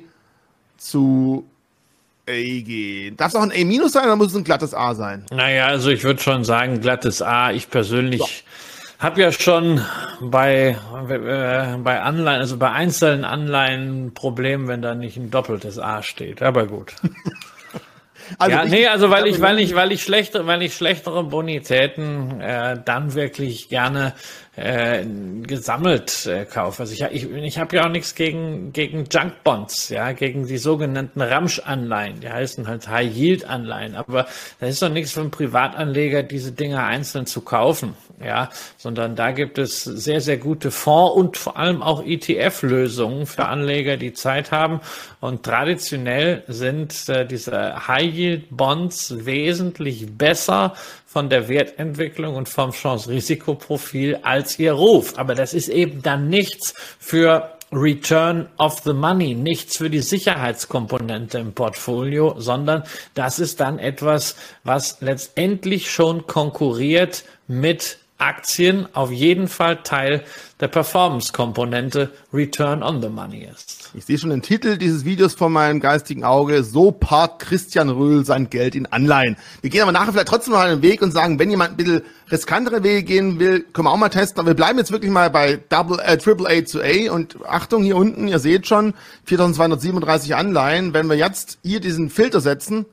[0.78, 1.45] zu
[2.28, 3.17] A gehen.
[3.17, 5.25] Darf es auch ein A- minus sein oder muss es ein glattes A sein?
[5.32, 7.51] Naja, also ich würde schon sagen, glattes A.
[7.51, 8.28] Ich persönlich so.
[8.99, 9.82] habe ja schon
[10.21, 10.78] bei,
[11.10, 16.01] äh, bei Anleihen, also bei einzelnen Anleihen ein Problem, wenn da nicht ein doppeltes A
[16.01, 16.41] steht.
[16.41, 16.93] Aber gut.
[18.39, 22.41] Also ja, nee, also weil ich, weil ich, weil ich schlechte, weil ich schlechtere Bonitäten
[22.41, 24.13] äh, dann wirklich gerne
[24.56, 25.06] äh,
[25.44, 26.84] gesammelt äh, kaufe.
[26.84, 30.58] Also ich, ich, ich habe ja auch nichts gegen, gegen Junk Bonds, ja, gegen die
[30.58, 32.22] sogenannten Ramsch-Anleihen.
[32.22, 33.96] Die heißen halt High-Yield-Anleihen.
[33.96, 34.28] Aber
[34.60, 39.32] da ist doch nichts für einen Privatanleger, diese Dinge einzeln zu kaufen, ja, sondern da
[39.32, 44.52] gibt es sehr, sehr gute Fonds und vor allem auch ETF-Lösungen für Anleger, die Zeit
[44.52, 44.80] haben.
[45.20, 50.76] Und traditionell sind äh, diese High-Yield-Bonds wesentlich besser
[51.15, 55.13] von der Wertentwicklung und vom Chance-Risikoprofil als ihr Ruf.
[55.15, 61.38] Aber das ist eben dann nichts für Return of the Money, nichts für die Sicherheitskomponente
[61.38, 69.47] im Portfolio, sondern das ist dann etwas, was letztendlich schon konkurriert mit Aktien auf jeden
[69.47, 70.23] Fall Teil
[70.62, 73.91] der Performance-Komponente Return on the Money ist.
[73.93, 76.63] Ich sehe schon den Titel dieses Videos vor meinem geistigen Auge.
[76.63, 79.36] So parkt Christian Röhl sein Geld in Anleihen.
[79.62, 82.04] Wir gehen aber nachher vielleicht trotzdem noch einen Weg und sagen, wenn jemand ein bisschen
[82.32, 84.39] riskantere Wege gehen will, können wir auch mal testen.
[84.39, 87.12] Aber wir bleiben jetzt wirklich mal bei Double, äh, Triple A zu A.
[87.12, 88.93] Und Achtung, hier unten, ihr seht schon,
[89.25, 90.93] 4237 Anleihen.
[90.93, 92.86] Wenn wir jetzt hier diesen Filter setzen,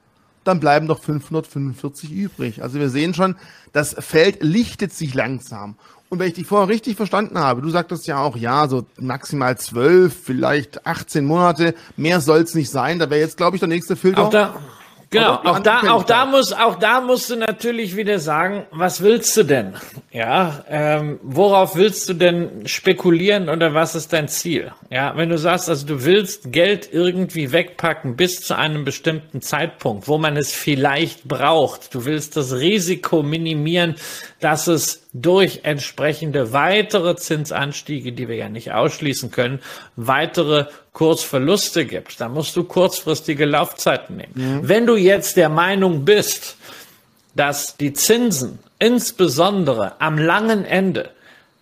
[0.44, 2.62] dann bleiben noch 545 übrig.
[2.62, 3.37] Also wir sehen schon,
[3.72, 5.76] das Feld lichtet sich langsam.
[6.09, 9.57] Und wenn ich dich vorher richtig verstanden habe, du sagtest ja auch, ja, so maximal
[9.57, 12.98] zwölf, vielleicht 18 Monate, mehr soll es nicht sein.
[12.98, 14.24] Da wäre jetzt, glaube ich, der nächste Filter.
[14.24, 14.57] Auch da,
[15.12, 19.37] Genau, auch da, auch da muss, auch da musst du natürlich wieder sagen, was willst
[19.37, 19.75] du denn?
[20.11, 24.72] Ja, ähm, worauf willst du denn spekulieren oder was ist dein Ziel?
[24.88, 30.09] Ja, wenn du sagst, also du willst Geld irgendwie wegpacken bis zu einem bestimmten Zeitpunkt,
[30.09, 33.96] wo man es vielleicht braucht, du willst das Risiko minimieren,
[34.40, 39.61] dass es durch entsprechende weitere Zinsanstiege, die wir ja nicht ausschließen können,
[39.96, 42.20] weitere Kursverluste gibt.
[42.20, 44.33] Da musst du kurzfristige Laufzeiten nehmen.
[44.35, 44.68] Mhm.
[44.68, 46.57] Wenn du jetzt der Meinung bist,
[47.35, 51.11] dass die Zinsen insbesondere am langen Ende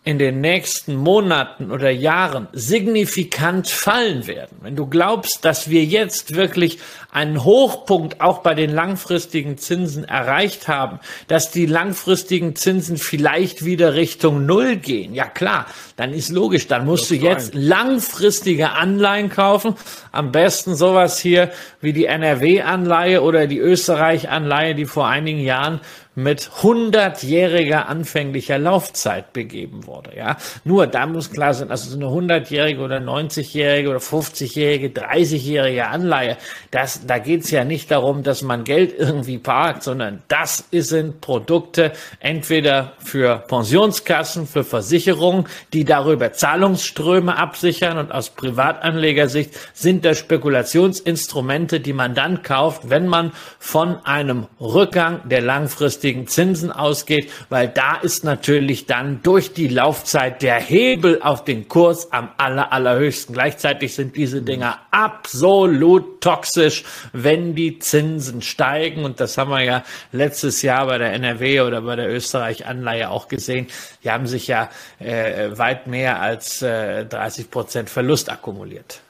[0.03, 6.35] in den nächsten Monaten oder Jahren signifikant fallen werden, wenn du glaubst, dass wir jetzt
[6.35, 6.79] wirklich
[7.13, 13.93] einen Hochpunkt auch bei den langfristigen Zinsen erreicht haben, dass die langfristigen Zinsen vielleicht wieder
[13.93, 19.75] Richtung Null gehen, ja klar, dann ist logisch, dann musst du jetzt langfristige Anleihen kaufen,
[20.13, 21.51] am besten sowas hier
[21.83, 25.81] wie die NRW-Anleihe oder die Österreich-Anleihe, die vor einigen Jahren
[26.16, 30.16] mit hundertjähriger anfänglicher Laufzeit begeben wurde.
[30.16, 35.87] Ja, nur da muss klar sein, also so eine hundertjährige oder 90-jährige oder 50-jährige, 30-jährige
[35.87, 36.37] Anleihe,
[36.73, 41.92] das, da geht's ja nicht darum, dass man Geld irgendwie parkt, sondern das sind Produkte
[42.18, 51.79] entweder für Pensionskassen, für Versicherungen, die darüber Zahlungsströme absichern und aus Privatanlegersicht sind das Spekulationsinstrumente,
[51.79, 57.69] die man dann kauft, wenn man von einem Rückgang der langfristigen günstigen Zinsen ausgeht, weil
[57.69, 63.35] da ist natürlich dann durch die Laufzeit der Hebel auf den Kurs am aller, allerhöchsten.
[63.35, 69.05] Gleichzeitig sind diese Dinger absolut toxisch, wenn die Zinsen steigen.
[69.05, 73.29] Und das haben wir ja letztes Jahr bei der NRW oder bei der Österreich-Anleihe auch
[73.29, 73.67] gesehen.
[74.03, 79.01] Die haben sich ja äh, weit mehr als äh, 30 Prozent Verlust akkumuliert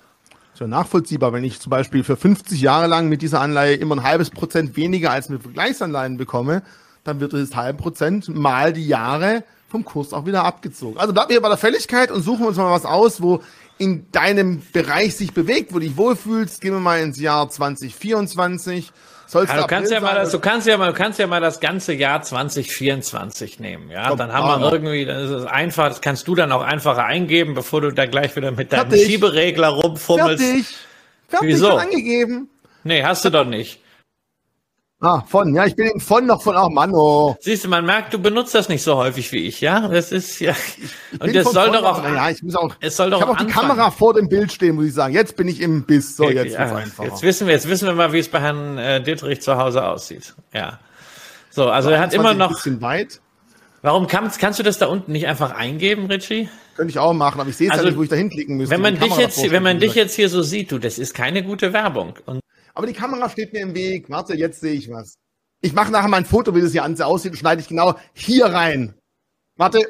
[0.60, 4.02] so nachvollziehbar, wenn ich zum Beispiel für 50 Jahre lang mit dieser Anleihe immer ein
[4.02, 6.62] halbes Prozent weniger als mit Vergleichsanleihen bekomme,
[7.02, 10.98] dann wird dieses halbe Prozent mal die Jahre vom Kurs auch wieder abgezogen.
[10.98, 13.40] Also bleiben wir bei der Fälligkeit und suchen uns mal was aus, wo
[13.78, 16.60] in deinem Bereich sich bewegt, wo du dich wohlfühlst.
[16.60, 18.92] Gehen wir mal ins Jahr 2024.
[19.30, 21.40] Sollst ja, du kannst ja mal das, du kannst ja mal, du kannst ja mal
[21.40, 24.08] das ganze Jahr 2024 nehmen, ja.
[24.08, 27.04] Komm, dann haben wir irgendwie, dann ist es einfach, das kannst du dann auch einfacher
[27.04, 28.90] eingeben, bevor du da gleich wieder mit deinem.
[28.90, 30.44] Schieberegler rumfummelst.
[30.44, 30.66] Fertig.
[31.28, 31.76] Fertig Wieso?
[31.76, 32.48] angegeben.
[32.82, 33.80] Nee, hast du doch nicht.
[35.02, 37.34] Ah, von, ja, ich bin eben von noch von, ach Mann, oh.
[37.40, 39.88] Siehst du, man merkt, du benutzt das nicht so häufig wie ich, ja?
[39.88, 40.54] Das ist ja,
[41.18, 43.38] und das soll doch auch, ja, ich muss auch, es soll doch ich habe auch
[43.38, 45.14] die Kamera vor dem Bild stehen, muss ich sagen.
[45.14, 47.04] Jetzt bin ich im Biss, so, jetzt ja, einfach.
[47.04, 49.82] Jetzt wissen wir, jetzt wissen wir mal, wie es bei Herrn äh, Dietrich zu Hause
[49.86, 50.78] aussieht, ja.
[51.48, 53.20] So, also so, er hat immer noch, ein bisschen weit.
[53.80, 56.50] Warum kannst, kannst du das da unten nicht einfach eingeben, Richie?
[56.76, 58.58] Könnte ich auch machen, aber ich sehe es also, ja nicht, wo ich da hinklicken
[58.58, 58.74] müsste.
[58.74, 61.42] Wenn man dich jetzt, wenn man dich jetzt hier so sieht, du, das ist keine
[61.42, 62.14] gute Werbung.
[62.26, 62.40] Und
[62.80, 64.08] aber die Kamera steht mir im Weg.
[64.08, 65.18] Warte, jetzt sehe ich was.
[65.60, 68.46] Ich mache nachher mal ein Foto, wie das hier aussieht, und schneide ich genau hier
[68.46, 68.94] rein.
[69.56, 69.80] Warte.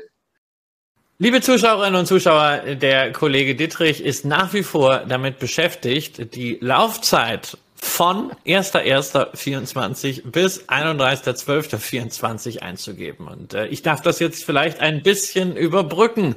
[1.18, 7.58] Liebe Zuschauerinnen und Zuschauer, der Kollege Dittrich ist nach wie vor damit beschäftigt, die Laufzeit
[7.76, 13.28] von 1.1.24 bis 31.12.24 einzugeben.
[13.28, 16.34] Und äh, ich darf das jetzt vielleicht ein bisschen überbrücken.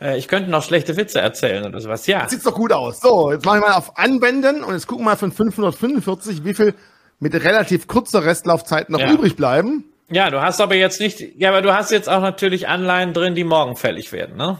[0.00, 2.06] Äh, ich könnte noch schlechte Witze erzählen oder sowas.
[2.06, 2.22] Ja.
[2.22, 3.00] Das sieht doch gut aus.
[3.00, 6.54] So, jetzt mache ich mal auf Anwenden und jetzt gucken wir mal von 545, wie
[6.54, 6.74] viel
[7.20, 9.12] mit relativ kurzer Restlaufzeit noch Ja.
[9.12, 9.84] übrig bleiben.
[10.10, 13.34] Ja, du hast aber jetzt nicht, ja, aber du hast jetzt auch natürlich Anleihen drin,
[13.34, 14.58] die morgen fällig werden, ne?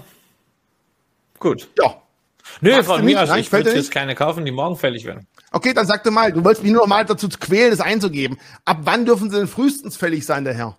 [1.38, 1.68] Gut.
[1.78, 1.94] Ja.
[2.60, 5.04] Nö, Magst von du mir aus, Nein, ich würde jetzt keine kaufen, die morgen fällig
[5.04, 5.26] werden.
[5.52, 8.38] Okay, dann sag doch mal, du wolltest mich nur noch mal dazu quälen, das einzugeben.
[8.64, 10.76] Ab wann dürfen sie denn frühestens fällig sein, der Herr?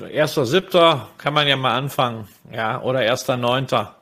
[0.00, 3.96] Erster Siebter kann man ja mal anfangen, ja, oder erster Neunter.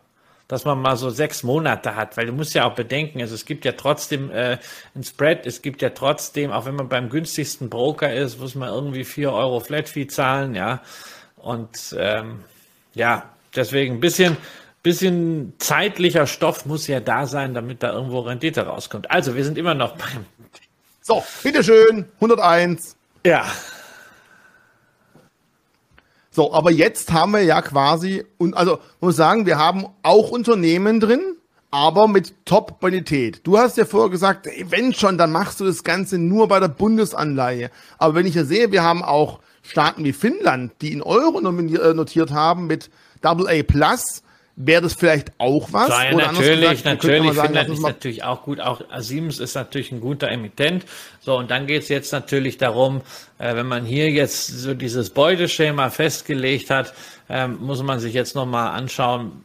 [0.48, 3.46] Dass man mal so sechs Monate hat, weil du musst ja auch bedenken, also es
[3.46, 4.58] gibt ja trotzdem äh,
[4.94, 8.68] ein Spread, es gibt ja trotzdem, auch wenn man beim günstigsten Broker ist, muss man
[8.68, 10.82] irgendwie vier Euro Flat Fee zahlen, ja.
[11.36, 12.44] Und ähm,
[12.94, 14.36] ja, deswegen ein bisschen,
[14.82, 19.10] bisschen zeitlicher Stoff muss ja da sein, damit da irgendwo Rendite rauskommt.
[19.10, 20.26] Also wir sind immer noch beim
[21.00, 22.96] So, bitteschön, 101.
[23.24, 23.46] ja,
[26.34, 30.98] So, aber jetzt haben wir ja quasi, und also muss sagen, wir haben auch Unternehmen
[30.98, 31.20] drin,
[31.70, 33.46] aber mit Top-Bonität.
[33.46, 36.58] Du hast ja vorher gesagt, ey, wenn schon, dann machst du das Ganze nur bei
[36.58, 37.70] der Bundesanleihe.
[37.98, 41.94] Aber wenn ich ja sehe, wir haben auch Staaten wie Finnland, die in Euro äh,
[41.94, 42.90] notiert haben mit
[43.22, 44.22] AA Plus,
[44.56, 45.88] wäre das vielleicht auch was?
[45.88, 47.32] Ja, Oder natürlich, gesagt, natürlich.
[47.32, 48.60] sagen, Finnland ist natürlich auch gut.
[48.60, 50.84] Auch Siemens ist natürlich ein guter Emittent.
[51.20, 53.00] So, und dann geht es jetzt natürlich darum,
[53.38, 56.92] äh, wenn man hier jetzt so dieses Beuteschema festgelegt hat,
[57.28, 59.42] ähm, muss man sich jetzt nochmal anschauen,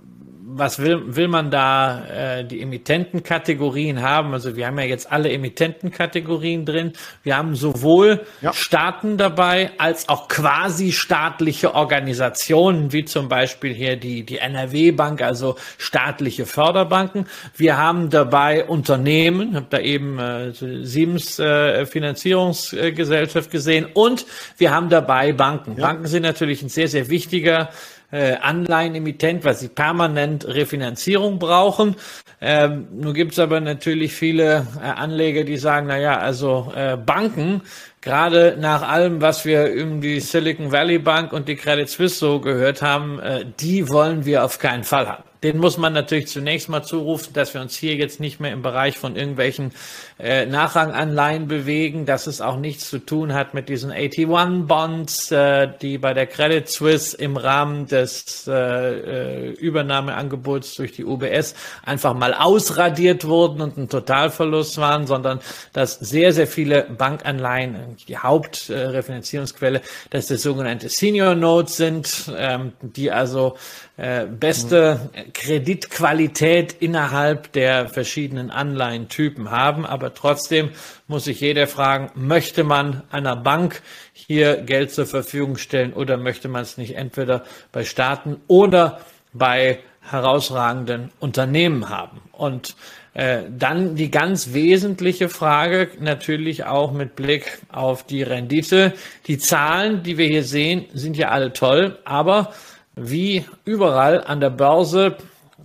[0.58, 4.34] was will, will man da äh, die Emittentenkategorien haben?
[4.34, 6.93] Also wir haben ja jetzt alle Emittentenkategorien drin.
[7.24, 8.53] Wir haben sowohl Ja.
[8.53, 15.55] Staaten dabei als auch quasi staatliche Organisationen, wie zum Beispiel hier die, die NRW-Bank, also
[15.78, 17.28] staatliche Förderbanken.
[17.55, 24.26] Wir haben dabei Unternehmen, ich habe da eben äh, Siemens äh, Finanzierungsgesellschaft gesehen und
[24.58, 25.76] wir haben dabei Banken.
[25.76, 27.70] Banken sind natürlich ein sehr, sehr wichtiger
[28.12, 31.95] äh, Anleihenemittent, weil sie permanent Refinanzierung brauchen.
[32.39, 36.97] Ähm, nun gibt es aber natürlich viele äh, Anleger, die sagen, na ja, also äh,
[36.97, 37.62] Banken,
[38.01, 42.39] gerade nach allem, was wir über die Silicon Valley Bank und die Credit Suisse so
[42.39, 45.27] gehört haben, äh, die wollen wir auf keinen Fall haben.
[45.44, 48.62] Den muss man natürlich zunächst mal zurufen, dass wir uns hier jetzt nicht mehr im
[48.64, 49.72] Bereich von irgendwelchen
[50.20, 56.00] äh, Nachranganleihen bewegen, dass es auch nichts zu tun hat mit diesen 81-Bonds, äh, die
[56.00, 61.54] bei der Credit Suisse im Rahmen des äh, äh, Übernahmeangebots durch die UBS
[61.86, 65.40] einfach mal ausradiert wurden und ein Totalverlust waren, sondern
[65.74, 73.12] dass sehr, sehr viele Bankanleihen, die Hauptrefinanzierungsquelle, dass das sogenannte Senior Notes sind, ähm, die
[73.12, 73.56] also
[73.98, 79.86] äh, beste Kreditqualität innerhalb der verschiedenen Anleihentypen haben.
[79.86, 80.70] Aber trotzdem
[81.08, 83.82] muss sich jeder fragen, möchte man einer Bank
[84.14, 89.02] hier Geld zur Verfügung stellen oder möchte man es nicht entweder bei Staaten oder
[89.34, 92.22] bei herausragenden Unternehmen haben?
[92.32, 92.76] Und
[93.18, 98.94] äh, dann die ganz wesentliche Frage natürlich auch mit Blick auf die Rendite.
[99.26, 102.54] Die Zahlen, die wir hier sehen, sind ja alle toll, aber
[102.98, 105.18] wie überall an der Börse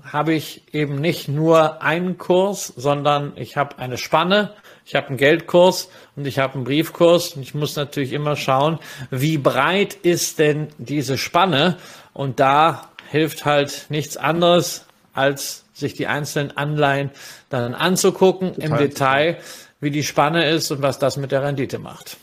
[0.05, 4.53] habe ich eben nicht nur einen Kurs, sondern ich habe eine Spanne,
[4.85, 7.35] ich habe einen Geldkurs und ich habe einen Briefkurs.
[7.35, 8.78] Und ich muss natürlich immer schauen,
[9.11, 11.78] wie breit ist denn diese Spanne?
[12.12, 17.11] Und da hilft halt nichts anderes, als sich die einzelnen Anleihen
[17.49, 18.78] dann anzugucken im Detail.
[18.78, 19.39] Detail,
[19.80, 22.16] wie die Spanne ist und was das mit der Rendite macht.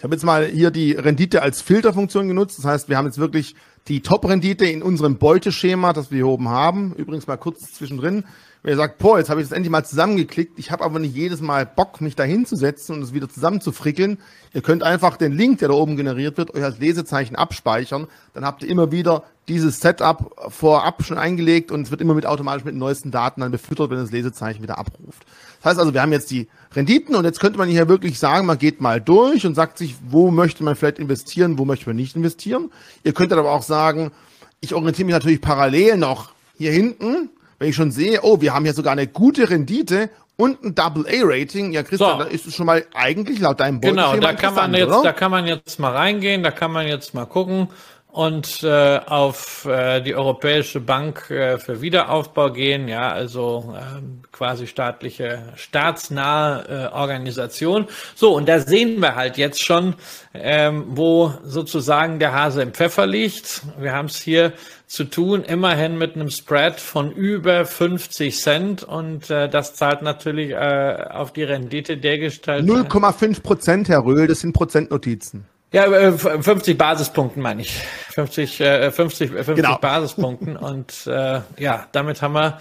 [0.00, 2.56] Ich habe jetzt mal hier die Rendite als Filterfunktion genutzt.
[2.56, 3.54] Das heißt, wir haben jetzt wirklich
[3.86, 6.94] die Top-Rendite in unserem Beuteschema, das wir hier oben haben.
[6.94, 8.24] Übrigens mal kurz zwischendrin.
[8.62, 11.14] Wenn ihr sagt, boah, jetzt habe ich das endlich mal zusammengeklickt, ich habe aber nicht
[11.14, 14.18] jedes Mal Bock, mich da hinzusetzen und es wieder zusammenzufrickeln.
[14.52, 18.06] Ihr könnt einfach den Link, der da oben generiert wird, euch als Lesezeichen abspeichern.
[18.34, 22.26] Dann habt ihr immer wieder dieses Setup vorab schon eingelegt und es wird immer mit
[22.26, 25.24] automatisch mit den neuesten Daten dann befüttert, wenn das Lesezeichen wieder abruft.
[25.62, 28.46] Das heißt also, wir haben jetzt die Renditen und jetzt könnte man hier wirklich sagen,
[28.46, 31.96] man geht mal durch und sagt sich, wo möchte man vielleicht investieren, wo möchte man
[31.96, 32.70] nicht investieren.
[33.04, 34.12] Ihr könntet aber auch sagen,
[34.60, 37.30] ich orientiere mich natürlich parallel noch hier hinten,
[37.60, 41.72] wenn ich schon sehe, oh, wir haben hier sogar eine gute Rendite und ein Double-A-Rating.
[41.72, 42.24] Ja, Christian, So.
[42.24, 45.02] da ist es schon mal eigentlich laut deinem Genau, Beuteschema da kann man jetzt, oder?
[45.02, 47.68] da kann man jetzt mal reingehen, da kann man jetzt mal gucken
[48.12, 54.66] und äh, auf äh, die Europäische Bank äh, für Wiederaufbau gehen, ja, also ähm, quasi
[54.66, 57.86] staatliche, staatsnahe äh, Organisation.
[58.14, 59.94] So, und da sehen wir halt jetzt schon,
[60.34, 63.62] ähm, wo sozusagen der Hase im Pfeffer liegt.
[63.78, 64.54] Wir haben es hier
[64.86, 70.50] zu tun, immerhin mit einem Spread von über 50 Cent und äh, das zahlt natürlich
[70.50, 72.64] äh, auf die Rendite der Gestalt.
[72.64, 75.46] 0,5 Prozent, Herr Röhl, das sind Prozentnotizen.
[75.72, 77.80] Ja, äh, 50 Basispunkten meine ich.
[78.14, 79.78] 50, äh, 50, äh, 50 Genau.
[79.78, 80.56] Basispunkten.
[80.56, 82.58] Und äh, ja, damit haben wir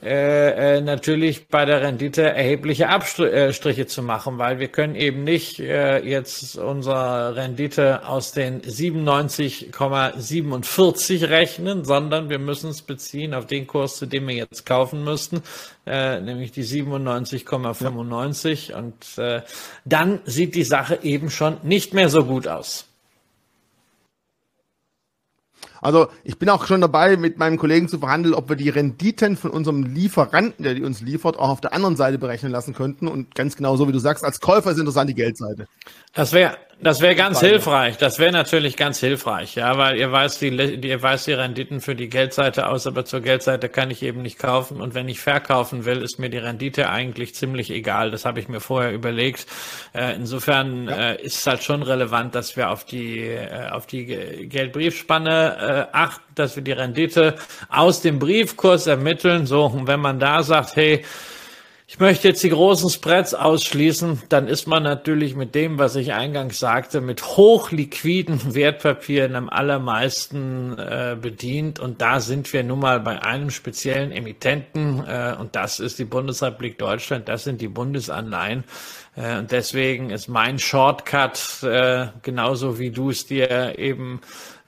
[0.00, 5.60] äh, äh, natürlich bei der Rendite erhebliche Abstriche zu machen, weil wir können eben nicht
[5.60, 13.66] äh, jetzt unsere Rendite aus den 97,47 rechnen, sondern wir müssen es beziehen auf den
[13.66, 15.42] Kurs, zu dem wir jetzt kaufen müssten,
[15.86, 18.78] äh, nämlich die 97,95 ja.
[18.78, 19.42] und äh,
[19.84, 22.88] dann sieht die Sache eben schon nicht mehr so gut aus.
[25.82, 29.36] Also ich bin auch schon dabei, mit meinem Kollegen zu verhandeln, ob wir die Renditen
[29.36, 33.08] von unserem Lieferanten, der die uns liefert, auch auf der anderen Seite berechnen lassen könnten.
[33.08, 35.66] Und ganz genau so, wie du sagst, als Käufer ist interessant die Geldseite.
[36.14, 37.96] Das wäre das wäre ganz hilfreich.
[37.96, 41.94] Das wäre natürlich ganz hilfreich, ja, weil ihr weiß die, ihr weiß die Renditen für
[41.94, 44.80] die Geldseite aus, aber zur Geldseite kann ich eben nicht kaufen.
[44.80, 48.10] Und wenn ich verkaufen will, ist mir die Rendite eigentlich ziemlich egal.
[48.10, 49.46] Das habe ich mir vorher überlegt.
[49.94, 51.12] Äh, insofern ja.
[51.12, 54.04] äh, ist es halt schon relevant, dass wir auf die äh, auf die
[54.48, 57.36] Geldbriefspanne achten, dass wir die Rendite
[57.68, 59.46] aus dem Briefkurs ermitteln.
[59.46, 61.04] So, und wenn man da sagt, hey,
[61.86, 64.22] ich möchte jetzt die großen Spreads ausschließen.
[64.28, 70.78] Dann ist man natürlich mit dem, was ich eingangs sagte, mit hochliquiden Wertpapieren am allermeisten
[70.78, 71.80] äh, bedient.
[71.80, 75.04] Und da sind wir nun mal bei einem speziellen Emittenten.
[75.06, 77.28] Äh, und das ist die Bundesrepublik Deutschland.
[77.28, 78.64] Das sind die Bundesanleihen.
[79.16, 84.20] Äh, und deswegen ist mein Shortcut, äh, genauso wie du es dir eben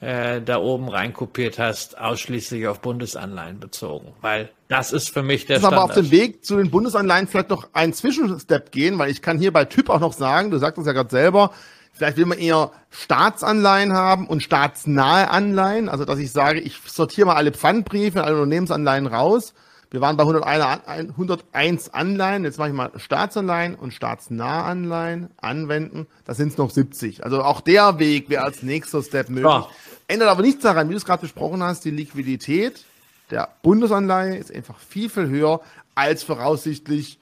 [0.04, 4.12] äh, da oben reinkopiert hast, ausschließlich auf Bundesanleihen bezogen.
[4.20, 5.80] Weil das ist für mich der Standard.
[5.80, 9.38] aber auf dem Weg zu den Bundesanleihen vielleicht noch einen Zwischenstep gehen, weil ich kann
[9.38, 11.52] hier bei Typ auch noch sagen, du sagst es ja gerade selber,
[11.92, 15.88] vielleicht will man eher Staatsanleihen haben und staatsnahe Anleihen.
[15.88, 19.54] Also dass ich sage, ich sortiere mal alle Pfandbriefe, alle Unternehmensanleihen raus.
[19.90, 26.08] Wir waren bei 101, 101 Anleihen, jetzt mache ich mal Staatsanleihen und staatsnahe Anleihen anwenden.
[26.24, 27.24] Das sind es noch 70.
[27.24, 29.52] Also auch der Weg wäre als nächster Step möglich.
[29.52, 29.68] Ja.
[30.06, 32.84] Ändert aber nichts daran, wie du es gerade besprochen hast, die Liquidität
[33.30, 35.60] der Bundesanleihe ist einfach viel, viel höher
[35.94, 37.18] als voraussichtlich,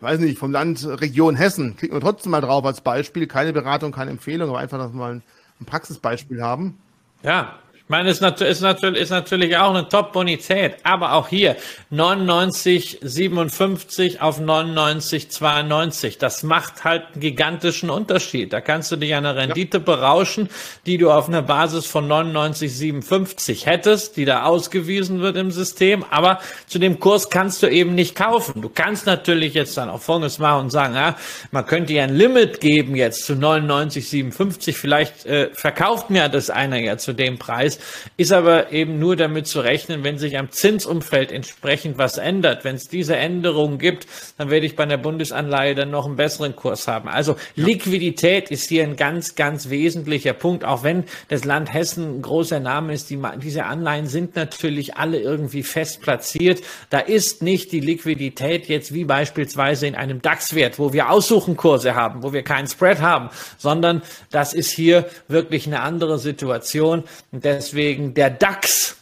[0.00, 1.76] weiß nicht, vom Land Region Hessen.
[1.76, 3.26] Klicken wir trotzdem mal drauf als Beispiel.
[3.26, 5.22] Keine Beratung, keine Empfehlung, aber einfach, dass wir mal ein,
[5.64, 6.76] Praxisbeispiel haben.
[7.22, 7.56] Ja,
[7.92, 11.54] meine, es ist, ist, natürlich, ist natürlich auch eine Top-Bonität, aber auch hier
[11.92, 16.18] 99,57 auf 99,92.
[16.18, 18.54] Das macht halt einen gigantischen Unterschied.
[18.54, 19.84] Da kannst du dich an einer Rendite ja.
[19.84, 20.48] berauschen,
[20.86, 26.40] die du auf einer Basis von 99,57 hättest, die da ausgewiesen wird im System, aber
[26.66, 28.62] zu dem Kurs kannst du eben nicht kaufen.
[28.62, 31.14] Du kannst natürlich jetzt dann auch Folgendes machen und sagen, ja,
[31.50, 34.72] man könnte ja ein Limit geben jetzt zu 99,57.
[34.72, 37.80] Vielleicht äh, verkauft mir das einer ja zu dem Preis
[38.16, 42.64] ist, aber eben nur damit zu rechnen, wenn sich am Zinsumfeld entsprechend was ändert.
[42.64, 44.06] Wenn es diese Änderungen gibt,
[44.38, 47.08] dann werde ich bei einer Bundesanleihe dann noch einen besseren Kurs haben.
[47.08, 47.36] Also.
[47.56, 52.60] Liquidität ist hier ein ganz, ganz wesentlicher Punkt, auch wenn das Land Hessen ein großer
[52.60, 53.10] Name ist.
[53.10, 56.62] Die, diese Anleihen sind natürlich alle irgendwie fest platziert.
[56.90, 62.22] Da ist nicht die Liquidität jetzt wie beispielsweise in einem DAX-Wert, wo wir Aussuchenkurse haben,
[62.22, 67.04] wo wir keinen Spread haben, sondern das ist hier wirklich eine andere Situation.
[67.30, 68.96] Und deswegen der DAX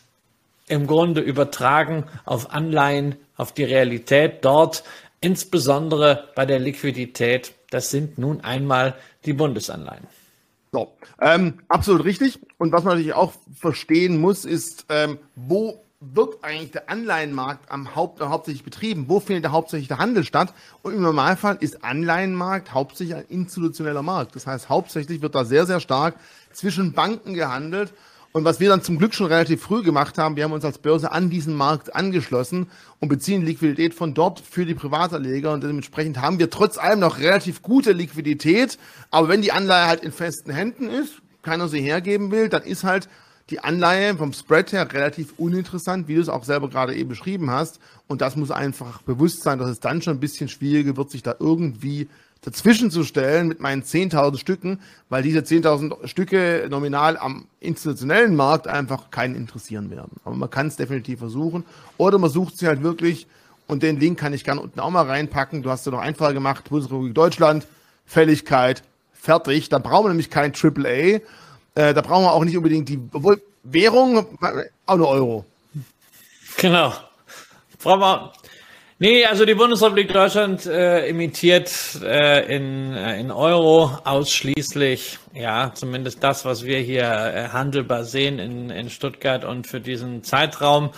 [0.69, 4.85] im Grunde übertragen auf Anleihen, auf die Realität dort,
[5.23, 7.55] insbesondere bei der Liquidität.
[7.71, 10.07] Das sind nun einmal die Bundesanleihen.
[10.73, 10.93] So,
[11.23, 12.39] ähm, absolut richtig.
[12.59, 17.95] Und was man natürlich auch verstehen muss, ist, ähm, wo wird eigentlich der Anleihenmarkt am
[17.97, 19.07] Haupt, hauptsächlich betrieben?
[19.09, 20.53] Wo findet der hauptsächlich der Handel statt?
[20.83, 24.37] Und im Normalfall ist Anleihenmarkt hauptsächlich ein institutioneller Markt.
[24.37, 26.17] Das heißt, hauptsächlich wird da sehr, sehr stark
[26.53, 27.93] zwischen Banken gehandelt
[28.33, 30.79] und was wir dann zum Glück schon relativ früh gemacht haben, wir haben uns als
[30.79, 32.69] Börse an diesen Markt angeschlossen
[33.01, 37.19] und beziehen Liquidität von dort für die Privatanleger und dementsprechend haben wir trotz allem noch
[37.19, 38.79] relativ gute Liquidität.
[39.11, 42.85] Aber wenn die Anleihe halt in festen Händen ist, keiner sie hergeben will, dann ist
[42.85, 43.09] halt
[43.51, 47.51] die Anleihe vom Spread her relativ uninteressant, wie du es auch selber gerade eben beschrieben
[47.51, 47.81] hast.
[48.07, 51.25] Und das muss einfach bewusst sein, dass es dann schon ein bisschen schwieriger wird, sich
[51.25, 52.09] da irgendwie
[52.43, 58.67] dazwischen zu stellen mit meinen 10.000 Stücken, weil diese 10.000 Stücke nominal am institutionellen Markt
[58.67, 60.13] einfach keinen interessieren werden.
[60.25, 61.65] Aber man kann es definitiv versuchen.
[61.99, 63.27] Oder man sucht sich halt wirklich,
[63.67, 65.63] und den Link kann ich gerne unten auch mal reinpacken.
[65.63, 67.67] Du hast ja noch einfach gemacht, Bundesrepublik Deutschland,
[68.05, 68.83] Fälligkeit,
[69.13, 69.69] fertig.
[69.69, 70.89] Da brauchen wir nämlich kein AAA.
[70.89, 71.21] Äh,
[71.75, 74.27] da brauchen wir auch nicht unbedingt die, obwohl Währung,
[74.87, 75.45] auch nur Euro.
[76.57, 76.93] Genau.
[77.81, 78.33] Brauchen wir,
[79.03, 81.73] Nee, also die Bundesrepublik Deutschland äh, imitiert
[82.03, 88.39] äh, in, äh, in Euro ausschließlich, ja, zumindest das, was wir hier äh, handelbar sehen
[88.39, 90.91] in, in Stuttgart und für diesen Zeitraum.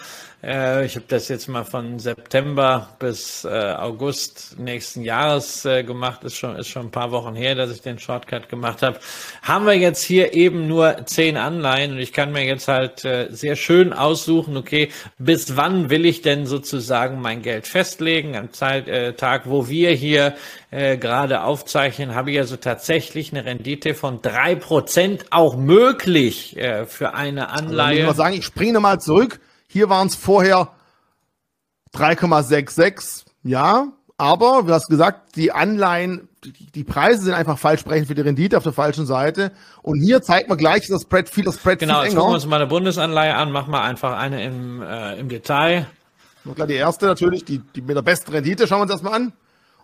[0.43, 6.25] Äh, ich habe das jetzt mal von September bis äh, August nächsten Jahres äh, gemacht.
[6.25, 8.99] Ist schon, ist schon ein paar Wochen her, dass ich den Shortcut gemacht habe.
[9.43, 13.29] Haben wir jetzt hier eben nur zehn Anleihen und ich kann mir jetzt halt äh,
[13.31, 14.89] sehr schön aussuchen, okay,
[15.19, 18.37] bis wann will ich denn sozusagen mein Geld festlegen?
[18.37, 20.35] Am Zeit, äh, Tag, wo wir hier
[20.73, 26.87] äh, gerade aufzeichnen, habe ich also tatsächlich eine Rendite von drei Prozent auch möglich äh,
[26.87, 27.91] für eine Anleihe.
[27.91, 29.39] Also ich muss sagen, ich springe nochmal zurück.
[29.73, 30.69] Hier waren es vorher
[31.95, 38.05] 3,66, ja, aber du hast gesagt, die Anleihen, die, die Preise sind einfach falsch sprechen
[38.05, 39.51] für die Rendite auf der falschen Seite.
[39.81, 42.11] Und hier zeigt man gleich das Spread viel, das Spread genau, viel enger.
[42.11, 45.31] Genau, gucken wir uns mal eine Bundesanleihe an, machen wir einfach eine im, äh, im
[45.31, 45.87] Detail.
[46.55, 49.15] Klar, die erste natürlich, die, die mit der besten Rendite, schauen wir uns das mal
[49.15, 49.33] an.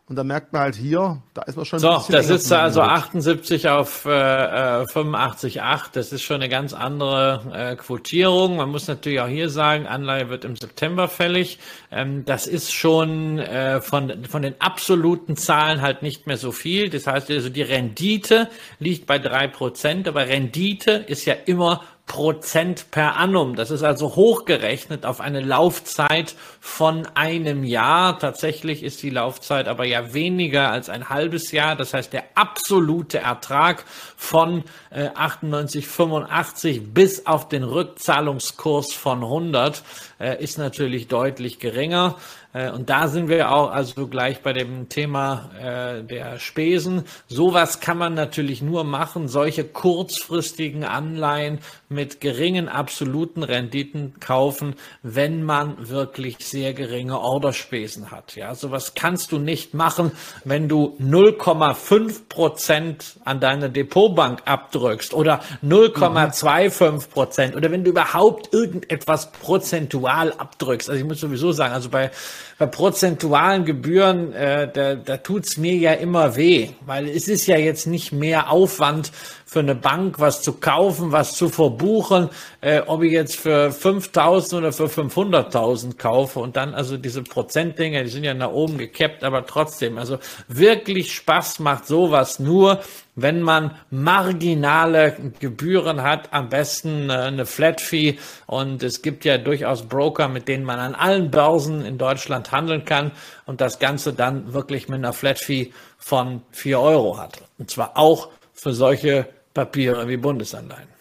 [0.09, 1.81] Und da merkt man halt hier, da ist man schon.
[1.81, 5.59] So, da sitzt er also 78 auf äh, 85,8.
[5.59, 8.57] Äh, das ist schon eine ganz andere äh, Quotierung.
[8.57, 11.59] Man muss natürlich auch hier sagen, Anleihe wird im September fällig.
[11.93, 16.89] Ähm, das ist schon äh, von, von den absoluten Zahlen halt nicht mehr so viel.
[16.89, 18.49] Das heißt also, die Rendite
[18.79, 23.55] liegt bei drei Prozent, aber Rendite ist ja immer Prozent per annum.
[23.55, 28.19] Das ist also hochgerechnet auf eine Laufzeit von einem Jahr.
[28.19, 31.77] Tatsächlich ist die Laufzeit aber ja weniger als ein halbes Jahr.
[31.77, 33.85] Das heißt, der absolute Ertrag
[34.17, 39.83] von äh, 98, 85 bis auf den Rückzahlungskurs von 100
[40.19, 42.17] äh, ist natürlich deutlich geringer.
[42.53, 47.05] Äh, und da sind wir auch also gleich bei dem Thema äh, der Spesen.
[47.29, 55.43] Sowas kann man natürlich nur machen, solche kurzfristigen Anleihen mit geringen absoluten Renditen kaufen, wenn
[55.43, 58.35] man wirklich sehr geringe Orderspesen hat.
[58.37, 60.13] Ja, sowas kannst du nicht machen,
[60.45, 68.53] wenn du 0,5 Prozent an deine Depotbank abdrückst oder 0,25 Prozent oder wenn du überhaupt
[68.53, 70.91] irgendetwas prozentual abdrückst.
[70.91, 72.11] Also ich muss sowieso sagen, also bei
[72.59, 77.57] bei prozentualen Gebühren, äh, da, da tut's mir ja immer weh, weil es ist ja
[77.57, 79.13] jetzt nicht mehr Aufwand
[79.49, 82.29] für eine Bank, was zu kaufen, was zu verbuchen,
[82.61, 88.05] äh, ob ich jetzt für 5.000 oder für 500.000 kaufe und dann also diese Prozentdinger,
[88.05, 90.19] die sind ja nach oben gekappt, aber trotzdem, also
[90.49, 92.81] wirklich Spaß macht sowas nur,
[93.15, 98.19] wenn man marginale Gebühren hat, am besten äh, eine Flat Fee.
[98.47, 102.85] Und es gibt ja durchaus Broker, mit denen man an allen Börsen in Deutschland handeln
[102.85, 103.13] kann
[103.47, 107.41] und das Ganze dann wirklich mit einer Flat Fee von vier Euro hat.
[107.59, 110.99] Und zwar auch für solche Papiere wie Bundesanleihen.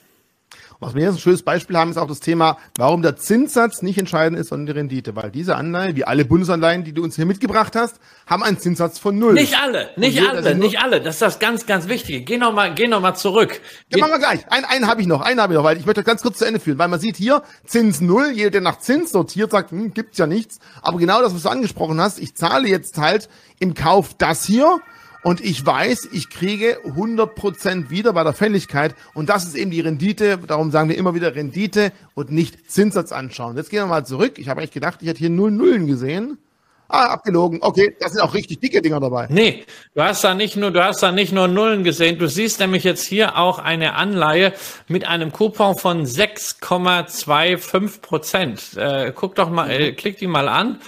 [0.80, 3.98] Was wir jetzt ein schönes Beispiel haben, ist auch das Thema, warum der Zinssatz nicht
[3.98, 5.16] entscheidend ist, sondern die Rendite.
[5.16, 7.96] Weil diese Anleihen, wie alle Bundesanleihen, die du uns hier mitgebracht hast,
[8.28, 9.34] haben einen Zinssatz von null.
[9.34, 11.02] Nicht alle, nicht alle, nicht alle.
[11.02, 12.22] Das ist das ganz, ganz Wichtige.
[12.22, 13.60] Geh noch mal, geh noch mal zurück.
[13.92, 14.52] Ja, machen wir gleich.
[14.52, 16.46] Einen, einen habe ich noch, einen habe ich noch, weil ich möchte ganz kurz zu
[16.46, 18.32] Ende führen, weil man sieht hier Zins null.
[18.36, 20.60] Jeder, der nach Zins sortiert, sagt, hm, gibt's ja nichts.
[20.84, 24.80] Aber genau das, was du angesprochen hast, ich zahle jetzt halt im Kauf das hier
[25.28, 29.82] und ich weiß, ich kriege 100% wieder bei der Fälligkeit und das ist eben die
[29.82, 33.58] Rendite, darum sagen wir immer wieder Rendite und nicht Zinssatz anschauen.
[33.58, 34.40] Jetzt gehen wir mal zurück.
[34.40, 36.38] Ich habe eigentlich gedacht, ich hätte hier null Nullen gesehen.
[36.88, 37.60] Ah, abgelogen.
[37.62, 39.28] Okay, das sind auch richtig dicke Dinger dabei.
[39.30, 39.66] Nee,
[39.96, 42.18] du hast da nicht nur, du hast da nicht nur Nullen gesehen.
[42.20, 44.54] Du siehst nämlich jetzt hier auch eine Anleihe
[44.88, 48.78] mit einem Coupon von 6,25 Prozent.
[48.78, 50.80] Äh, guck doch mal, äh, klick die mal an.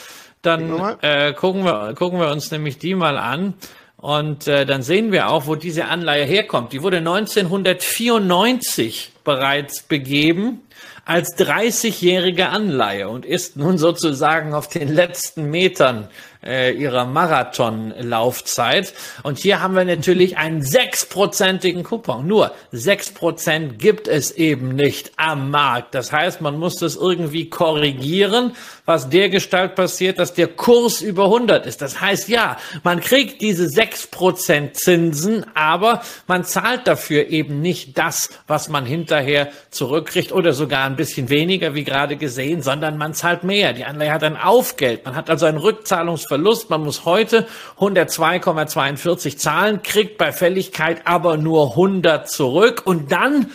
[0.42, 3.56] Dann äh, gucken wir, gucken wir uns nämlich die mal an.
[4.02, 6.72] Und äh, dann sehen wir auch, wo diese Anleihe herkommt.
[6.72, 10.62] Die wurde 1994 bereits begeben
[11.04, 16.08] als 30-jährige Anleihe und ist nun sozusagen auf den letzten Metern
[16.46, 18.94] äh, ihrer Marathonlaufzeit.
[19.24, 22.26] Und hier haben wir natürlich einen sechsprozentigen Coupon.
[22.26, 25.96] Nur sechs Prozent gibt es eben nicht am Markt.
[25.96, 28.54] Das heißt, man muss das irgendwie korrigieren,
[28.86, 31.82] was der Gestalt passiert, dass der Kurs über 100 ist.
[31.82, 37.98] Das heißt, ja, man kriegt diese sechs Prozent Zinsen, aber man zahlt dafür eben nicht
[37.98, 43.14] das, was man hinterher zurückkriegt oder sogar ein bisschen weniger, wie gerade gesehen, sondern man
[43.14, 43.74] zahlt mehr.
[43.74, 45.06] Die Anleihe hat ein Aufgeld.
[45.06, 46.70] Man hat also ein Rückzahlungs Verlust.
[46.70, 47.48] Man muss heute
[47.80, 53.52] 102,42 zahlen, kriegt bei Fälligkeit aber nur 100 zurück und dann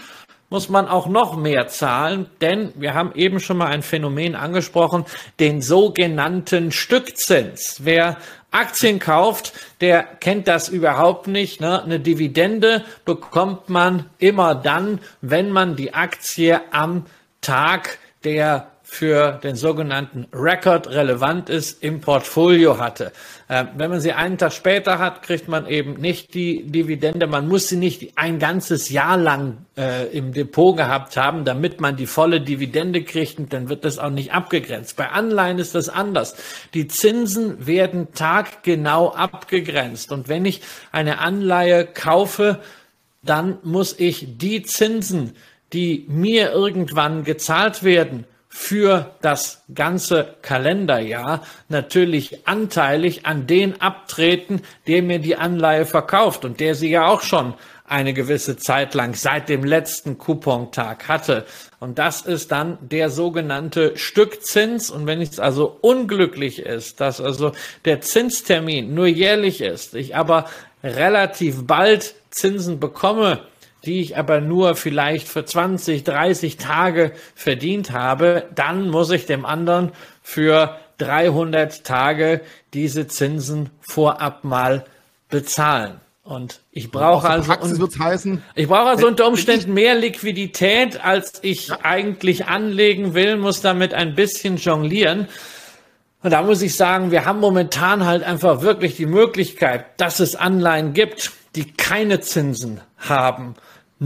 [0.51, 5.05] muss man auch noch mehr zahlen, denn wir haben eben schon mal ein Phänomen angesprochen,
[5.41, 7.81] den sogenannten Stückzins.
[7.83, 8.19] Wer
[8.51, 11.61] Aktien kauft, der kennt das überhaupt nicht.
[11.61, 11.83] Ne?
[11.83, 17.07] Eine Dividende bekommt man immer dann, wenn man die Aktie am
[17.41, 23.13] Tag der für den sogenannten Record relevant ist, im Portfolio hatte.
[23.49, 27.27] Äh, wenn man sie einen Tag später hat, kriegt man eben nicht die Dividende.
[27.27, 31.97] Man muss sie nicht ein ganzes Jahr lang äh, im Depot gehabt haben, damit man
[31.97, 34.99] die volle Dividende kriegt und dann wird das auch nicht abgegrenzt.
[34.99, 36.37] Bei Anleihen ist das anders.
[36.75, 40.61] Die Zinsen werden taggenau abgegrenzt und wenn ich
[40.93, 42.61] eine Anleihe kaufe,
[43.23, 45.33] dann muss ich die Zinsen,
[45.73, 48.27] die mir irgendwann gezahlt werden,
[48.57, 56.61] für das ganze Kalenderjahr natürlich anteilig an den abtreten, der mir die Anleihe verkauft und
[56.61, 61.45] der sie ja auch schon eine gewisse Zeit lang seit dem letzten Coupontag hatte.
[61.81, 64.89] Und das ist dann der sogenannte Stückzins.
[64.89, 67.51] Und wenn es also unglücklich ist, dass also
[67.85, 70.47] der Zinstermin nur jährlich ist, ich aber
[70.85, 73.41] relativ bald Zinsen bekomme,
[73.87, 79.45] die ich aber nur vielleicht für 20, 30 Tage verdient habe, dann muss ich dem
[79.45, 82.41] anderen für 300 Tage
[82.73, 84.85] diese Zinsen vorab mal
[85.29, 86.01] bezahlen.
[86.23, 91.79] Und ich brauche also, heißen, ich brauche also unter Umständen mehr Liquidität, als ich ja.
[91.83, 95.29] eigentlich anlegen will, muss damit ein bisschen jonglieren.
[96.23, 100.35] Und da muss ich sagen, wir haben momentan halt einfach wirklich die Möglichkeit, dass es
[100.35, 103.55] Anleihen gibt, die keine Zinsen haben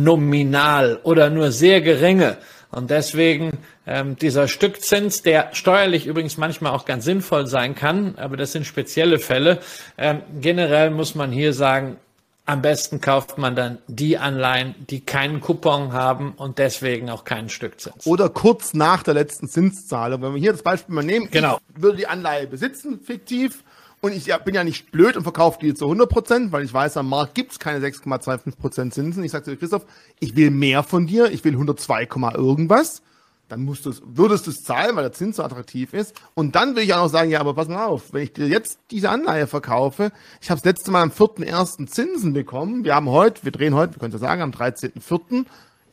[0.04, 2.38] nominal oder nur sehr geringe.
[2.70, 3.52] Und deswegen
[3.86, 8.66] ähm, dieser Stückzins, der steuerlich übrigens manchmal auch ganz sinnvoll sein kann, aber das sind
[8.66, 9.60] spezielle Fälle.
[9.96, 11.96] Ähm, generell muss man hier sagen,
[12.44, 17.50] am besten kauft man dann die Anleihen, die keinen Coupon haben und deswegen auch keinen
[17.50, 18.06] Stückzins.
[18.06, 20.22] Oder kurz nach der letzten Zinszahlung.
[20.22, 21.58] Wenn wir hier das Beispiel mal nehmen, genau.
[21.74, 23.62] ich würde die Anleihe besitzen, fiktiv,
[24.00, 27.08] und ich bin ja nicht blöd und verkaufe die zu 100%, weil ich weiß, am
[27.08, 29.24] Markt gibt's keine 6,25% Zinsen.
[29.24, 29.86] Ich sage zu dir, Christoph,
[30.20, 33.02] ich will mehr von dir, ich will 102, irgendwas.
[33.48, 36.14] Dann musst du würdest du es zahlen, weil der Zins so attraktiv ist.
[36.34, 38.46] Und dann will ich auch noch sagen, ja, aber pass mal auf, wenn ich dir
[38.46, 41.86] jetzt diese Anleihe verkaufe, ich habe das letzte Mal am 4.1.
[41.86, 42.84] Zinsen bekommen.
[42.84, 45.46] Wir haben heute, wir drehen heute, wir können ja sagen, am 13.4.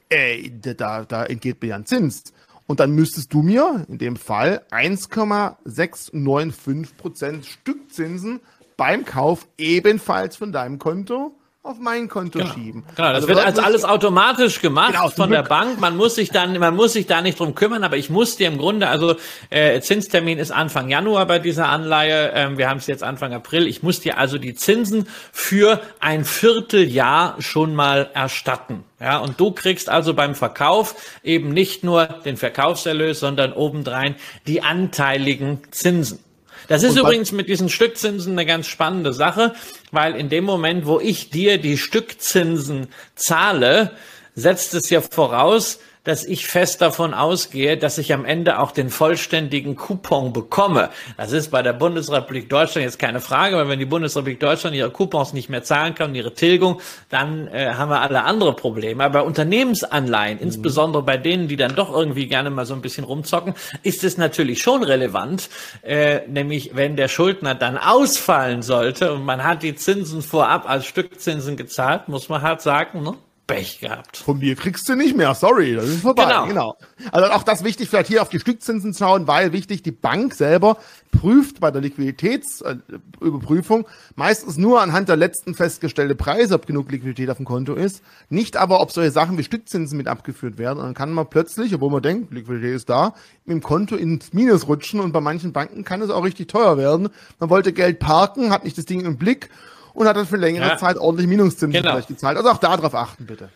[0.10, 2.24] Ey, da, da entgeht mir ja ein Zins.
[2.68, 8.40] Und dann müsstest du mir in dem Fall 1,695% Stückzinsen
[8.78, 12.54] beim Kauf ebenfalls von deinem Konto auf mein Konto genau.
[12.54, 12.84] schieben.
[12.96, 15.80] Genau, das also wird als alles automatisch gemacht genau, von der Bank.
[15.80, 18.48] Man muss sich dann, man muss sich da nicht drum kümmern, aber ich muss dir
[18.48, 19.16] im Grunde, also
[19.50, 22.32] äh, Zinstermin ist Anfang Januar bei dieser Anleihe.
[22.36, 23.66] Ähm, wir haben es jetzt Anfang April.
[23.66, 28.84] Ich muss dir also die Zinsen für ein Vierteljahr schon mal erstatten.
[29.00, 34.62] Ja, und du kriegst also beim Verkauf eben nicht nur den Verkaufserlös, sondern obendrein die
[34.62, 36.20] anteiligen Zinsen.
[36.68, 39.54] Das ist übrigens mit diesen Stückzinsen eine ganz spannende Sache,
[39.92, 43.92] weil in dem Moment, wo ich dir die Stückzinsen zahle,
[44.36, 48.90] setzt es ja voraus, dass ich fest davon ausgehe, dass ich am Ende auch den
[48.90, 50.90] vollständigen Coupon bekomme.
[51.18, 54.92] Das ist bei der Bundesrepublik Deutschland jetzt keine Frage, weil wenn die Bundesrepublik Deutschland ihre
[54.92, 56.80] Coupons nicht mehr zahlen kann, ihre Tilgung,
[57.10, 59.04] dann äh, haben wir alle andere Probleme.
[59.04, 60.44] Aber bei Unternehmensanleihen, mhm.
[60.44, 64.18] insbesondere bei denen, die dann doch irgendwie gerne mal so ein bisschen rumzocken, ist es
[64.18, 65.50] natürlich schon relevant,
[65.82, 70.86] äh, nämlich wenn der Schuldner dann ausfallen sollte und man hat die Zinsen vorab als
[70.86, 73.16] Stückzinsen gezahlt, muss man halt sagen, ne?
[73.48, 74.18] Pech gehabt.
[74.18, 76.26] Von mir kriegst du nicht mehr, sorry, das ist vorbei.
[76.26, 76.48] Genau.
[76.48, 76.78] genau.
[77.12, 80.78] Also auch das wichtig, vielleicht hier auf die Stückzinsen schauen, weil wichtig, die Bank selber
[81.12, 87.38] prüft bei der Liquiditätsüberprüfung meistens nur anhand der letzten festgestellten Preise, ob genug Liquidität auf
[87.38, 90.80] dem Konto ist, nicht aber, ob solche Sachen wie Stückzinsen mit abgeführt werden.
[90.80, 93.14] Und dann kann man plötzlich, obwohl man denkt, Liquidität ist da,
[93.46, 96.78] mit dem Konto ins Minus rutschen und bei manchen Banken kann es auch richtig teuer
[96.78, 97.10] werden.
[97.40, 99.50] Man wollte Geld parken, hat nicht das Ding im Blick
[99.96, 100.78] und hat dann für längere ja.
[100.78, 101.92] Zeit ordentlich Minuszinsen genau.
[101.92, 102.38] vielleicht gezahlt.
[102.38, 103.50] Also auch darauf achten, bitte.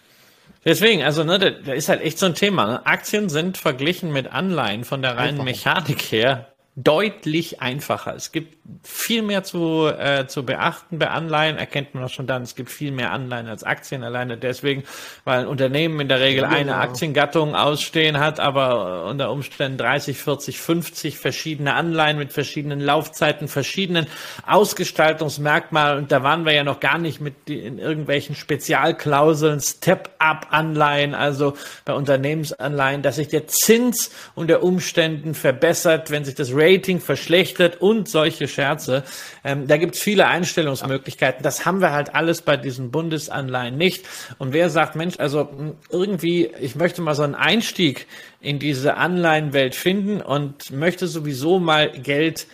[0.66, 2.66] Deswegen, also ne, da ist halt echt so ein Thema.
[2.66, 2.86] Ne?
[2.86, 6.48] Aktien sind verglichen mit Anleihen von der reinen Mechanik her
[6.84, 8.16] deutlich einfacher.
[8.16, 12.44] Es gibt viel mehr zu, äh, zu beachten bei Anleihen, erkennt man auch schon dann.
[12.44, 14.84] Es gibt viel mehr Anleihen als Aktien alleine deswegen,
[15.26, 16.80] weil ein Unternehmen in der Regel ja, eine ja.
[16.80, 24.08] Aktiengattung ausstehen hat, aber unter Umständen 30, 40, 50 verschiedene Anleihen mit verschiedenen Laufzeiten, verschiedenen
[24.46, 26.04] Ausgestaltungsmerkmalen.
[26.04, 31.94] Und da waren wir ja noch gar nicht mit in irgendwelchen Spezialklauseln, Step-up-Anleihen, also bei
[31.94, 36.69] Unternehmensanleihen, dass sich der Zins unter Umständen verbessert, wenn sich das Rating
[37.00, 39.04] verschlechtert und solche Scherze.
[39.44, 41.42] Ähm, da gibt's viele Einstellungsmöglichkeiten.
[41.44, 44.06] Das haben wir halt alles bei diesen Bundesanleihen nicht.
[44.38, 48.08] Und wer sagt, Mensch, also hm, irgendwie, ich möchte mal so einen Einstieg
[48.42, 52.48] in diese Anleihenwelt finden und möchte sowieso mal Geld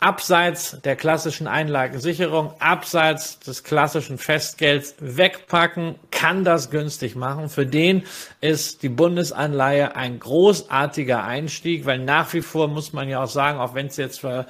[0.00, 7.48] abseits der klassischen Einlagensicherung, abseits des klassischen Festgelds wegpacken, kann das günstig machen.
[7.48, 8.04] Für den
[8.40, 13.58] ist die Bundesanleihe ein großartiger Einstieg, weil nach wie vor muss man ja auch sagen,
[13.58, 14.46] auch wenn es jetzt ein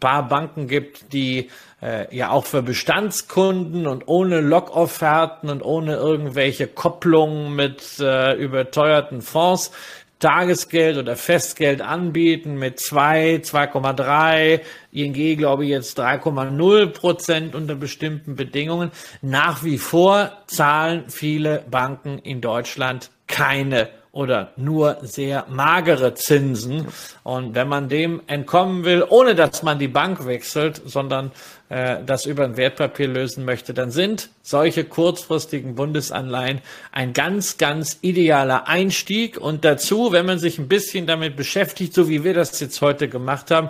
[0.00, 1.48] paar Banken gibt, die
[1.80, 9.22] äh, ja auch für Bestandskunden und ohne Lockofferten und ohne irgendwelche Kopplungen mit äh, überteuerten
[9.22, 9.70] Fonds
[10.18, 14.60] Tagesgeld oder Festgeld anbieten mit 2, 2,3,
[14.92, 18.90] ING glaube ich jetzt 3,0 Prozent unter bestimmten Bedingungen.
[19.22, 26.88] Nach wie vor zahlen viele Banken in Deutschland keine oder nur sehr magere Zinsen.
[27.22, 31.30] Und wenn man dem entkommen will, ohne dass man die Bank wechselt, sondern
[31.68, 36.60] äh, das über ein Wertpapier lösen möchte, dann sind solche kurzfristigen Bundesanleihen
[36.92, 39.38] ein ganz, ganz idealer Einstieg.
[39.38, 43.08] Und dazu, wenn man sich ein bisschen damit beschäftigt, so wie wir das jetzt heute
[43.08, 43.68] gemacht haben,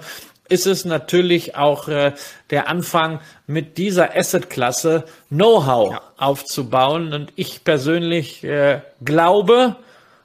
[0.49, 2.12] ist es natürlich auch äh,
[2.51, 6.03] der Anfang mit dieser Assetklasse Know-how ja.
[6.16, 7.12] aufzubauen.
[7.12, 9.76] Und ich persönlich äh, glaube,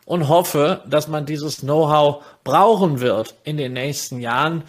[0.05, 4.63] und hoffe, dass man dieses Know-how brauchen wird in den nächsten Jahren,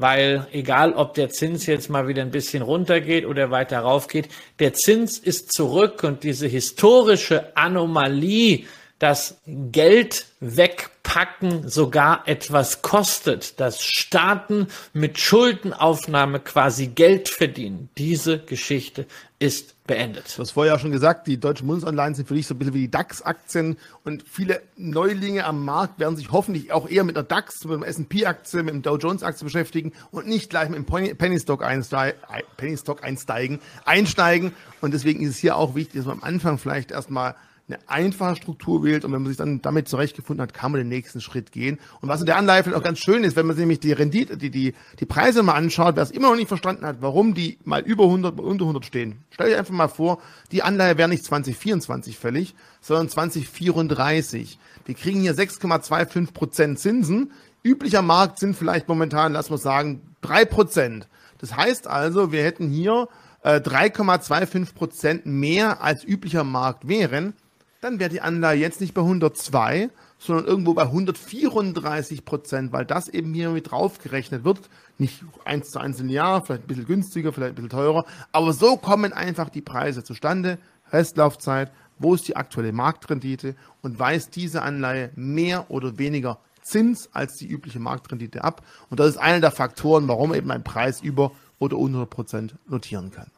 [0.00, 4.28] weil egal ob der Zins jetzt mal wieder ein bisschen runtergeht oder weiter raufgeht,
[4.60, 8.64] der Zins ist zurück und diese historische Anomalie,
[9.00, 17.88] dass Geld wegpacken sogar etwas kostet, dass Staaten mit Schuldenaufnahme quasi Geld verdienen.
[17.98, 19.06] Diese Geschichte
[19.40, 20.36] ist beendet.
[20.36, 22.74] Du hast vorher ja schon gesagt, die deutschen Bundesanleihen sind für dich so ein bisschen
[22.74, 27.22] wie die DAX-Aktien und viele Neulinge am Markt werden sich hoffentlich auch eher mit der
[27.22, 32.76] DAX, mit dem S&P-Aktie, mit dem Dow Jones-Aktie beschäftigen und nicht gleich mit Stock, Penny
[32.76, 34.52] Stock einsteigen, einsteigen.
[34.80, 37.36] Und deswegen ist es hier auch wichtig, dass man am Anfang vielleicht erstmal
[37.68, 40.88] eine einfache Struktur wählt und wenn man sich dann damit zurechtgefunden hat, kann man den
[40.88, 41.78] nächsten Schritt gehen.
[42.00, 43.92] Und was in der Anleihe vielleicht auch ganz schön ist, wenn man sich nämlich die
[43.92, 47.34] Rendite, die, die, die Preise mal anschaut, wer es immer noch nicht verstanden hat, warum
[47.34, 49.18] die mal über 100, mal unter 100 stehen.
[49.30, 50.18] Stell dir einfach mal vor,
[50.50, 54.58] die Anleihe wäre nicht 2024 fällig, sondern 2034.
[54.86, 57.32] Wir kriegen hier 6,25 Prozent Zinsen.
[57.62, 61.06] Üblicher Markt sind vielleicht momentan, lass mal sagen, drei Prozent.
[61.36, 63.08] Das heißt also, wir hätten hier
[63.42, 67.34] äh, 3,25 Prozent mehr als üblicher Markt wären
[67.80, 73.08] dann wäre die Anleihe jetzt nicht bei 102, sondern irgendwo bei 134 Prozent, weil das
[73.08, 74.68] eben hier mit draufgerechnet wird.
[74.98, 78.04] Nicht eins zu eins im Jahr, vielleicht ein bisschen günstiger, vielleicht ein bisschen teurer.
[78.32, 80.58] Aber so kommen einfach die Preise zustande.
[80.90, 87.36] Restlaufzeit, wo ist die aktuelle Marktrendite und weist diese Anleihe mehr oder weniger Zins als
[87.36, 88.62] die übliche Marktrendite ab.
[88.90, 93.10] Und das ist einer der Faktoren, warum eben ein Preis über oder unter Prozent notieren
[93.10, 93.30] kann.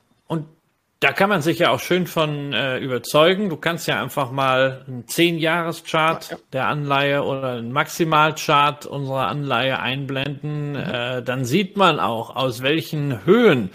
[1.00, 3.48] Da kann man sich ja auch schön von äh, überzeugen.
[3.48, 6.42] Du kannst ja einfach mal einen 10-Jahres-Chart ja, ja.
[6.52, 10.72] der Anleihe oder einen Maximalchart unserer Anleihe einblenden.
[10.72, 10.76] Mhm.
[10.76, 13.70] Äh, dann sieht man auch, aus welchen Höhen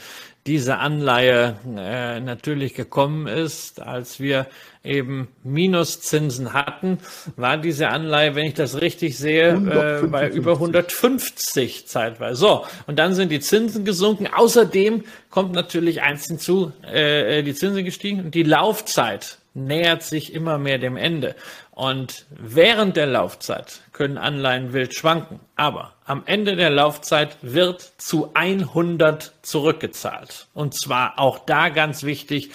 [0.46, 4.46] diese Anleihe äh, natürlich gekommen ist, als wir
[4.84, 7.00] eben Minuszinsen hatten,
[7.36, 12.40] war diese Anleihe, wenn ich das richtig sehe, äh, bei über 150 zeitweise.
[12.40, 14.28] So, und dann sind die Zinsen gesunken.
[14.28, 20.58] Außerdem kommt natürlich eins hinzu, äh, die Zinsen gestiegen und die Laufzeit nähert sich immer
[20.58, 21.36] mehr dem Ende.
[21.72, 25.40] Und während der Laufzeit können Anleihen wild schwanken.
[25.56, 30.48] Aber am Ende der Laufzeit wird zu 100 zurückgezahlt.
[30.54, 32.52] Und zwar auch da ganz wichtig,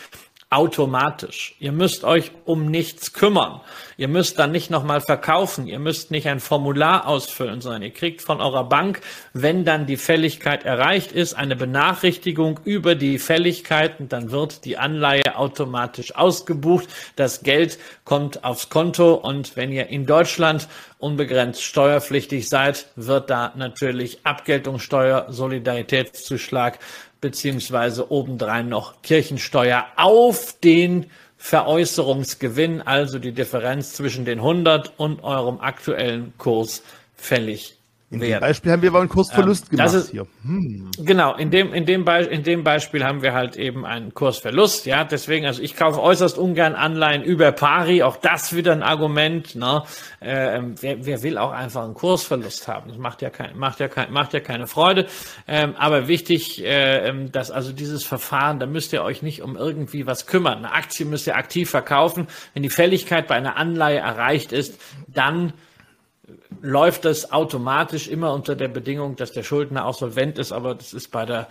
[0.51, 1.55] automatisch.
[1.61, 3.61] Ihr müsst euch um nichts kümmern.
[3.97, 5.69] Ihr müsst dann nicht nochmal verkaufen.
[5.69, 9.01] Ihr müsst nicht ein Formular ausfüllen, sondern ihr kriegt von eurer Bank,
[9.33, 14.09] wenn dann die Fälligkeit erreicht ist, eine Benachrichtigung über die Fälligkeiten.
[14.09, 16.89] Dann wird die Anleihe automatisch ausgebucht.
[17.15, 20.67] Das Geld kommt aufs Konto und wenn ihr in Deutschland
[20.99, 26.79] unbegrenzt steuerpflichtig seid, wird da natürlich Abgeltungssteuer, Solidaritätszuschlag
[27.21, 35.61] beziehungsweise obendrein noch Kirchensteuer auf den Veräußerungsgewinn, also die Differenz zwischen den 100 und eurem
[35.61, 36.83] aktuellen Kurs
[37.17, 37.80] fällig
[38.13, 40.27] in dem Beispiel haben wir aber einen Kursverlust ähm, gemacht ist, hier.
[40.43, 40.91] Hm.
[40.99, 44.85] Genau, in dem, in, dem in dem Beispiel haben wir halt eben einen Kursverlust.
[44.87, 48.03] Ja, deswegen, also ich kaufe äußerst ungern Anleihen über Pari.
[48.03, 49.55] Auch das wieder ein Argument.
[49.55, 49.85] Ne?
[50.19, 52.89] Äh, wer, wer will auch einfach einen Kursverlust haben?
[52.89, 55.07] Das macht ja, kein, macht ja, kein, macht ja keine Freude.
[55.47, 60.09] Ähm, aber wichtig, äh, dass also dieses Verfahren, da müsst ihr euch nicht um irgendwie
[60.09, 60.59] was kümmern.
[60.59, 62.27] Eine Aktie müsst ihr aktiv verkaufen.
[62.55, 65.53] Wenn die Fälligkeit bei einer Anleihe erreicht ist, dann
[66.61, 70.53] läuft das automatisch immer unter der Bedingung, dass der Schuldner auch solvent ist.
[70.53, 71.49] Aber das ist bei der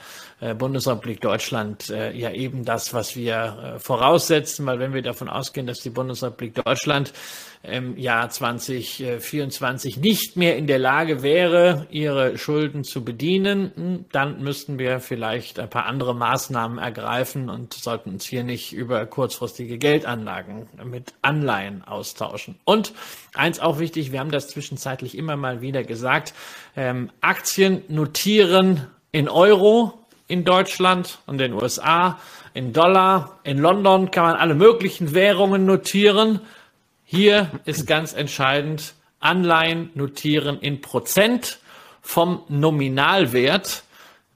[0.55, 5.67] Bundesrepublik Deutschland äh, ja eben das, was wir äh, voraussetzen, weil wenn wir davon ausgehen,
[5.67, 7.13] dass die Bundesrepublik Deutschland
[7.61, 14.41] im Jahr 2024 nicht mehr in der Lage wäre, ihre Schulden zu bedienen, hm, dann
[14.41, 19.77] müssten wir vielleicht ein paar andere Maßnahmen ergreifen und sollten uns hier nicht über kurzfristige
[19.77, 22.55] Geldanlagen mit Anleihen austauschen.
[22.63, 22.93] Und
[23.33, 26.33] eins auch wichtig, wir haben das zwischenzeitlich immer mal wieder gesagt,
[26.77, 29.98] ähm, Aktien notieren in Euro
[30.30, 32.17] in Deutschland und den USA,
[32.53, 36.39] in Dollar, in London kann man alle möglichen Währungen notieren.
[37.03, 41.59] Hier ist ganz entscheidend, Anleihen notieren in Prozent
[42.01, 43.84] vom Nominalwert.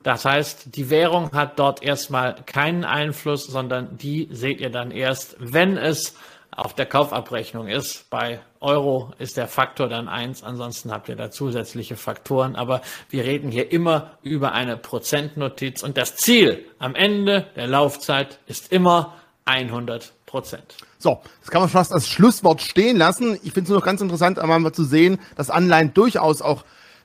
[0.02, 5.38] Das heißt, die Währung hat dort erstmal keinen Einfluss, sondern die seht ihr dann erst,
[5.40, 6.16] wenn es
[6.56, 8.10] auf der Kaufabrechnung ist.
[8.10, 12.56] Bei Euro ist der Faktor dann eins, ansonsten habt ihr da zusätzliche Faktoren.
[12.56, 18.40] Aber wir reden hier immer über eine Prozentnotiz und das Ziel am Ende der Laufzeit
[18.48, 19.14] ist immer
[19.46, 20.76] 100 Prozent.
[20.98, 23.36] So, das kann man fast als Schlusswort stehen lassen.
[23.44, 26.64] Ich finde es nur noch ganz interessant, einmal zu sehen, dass Anleihen durchaus auch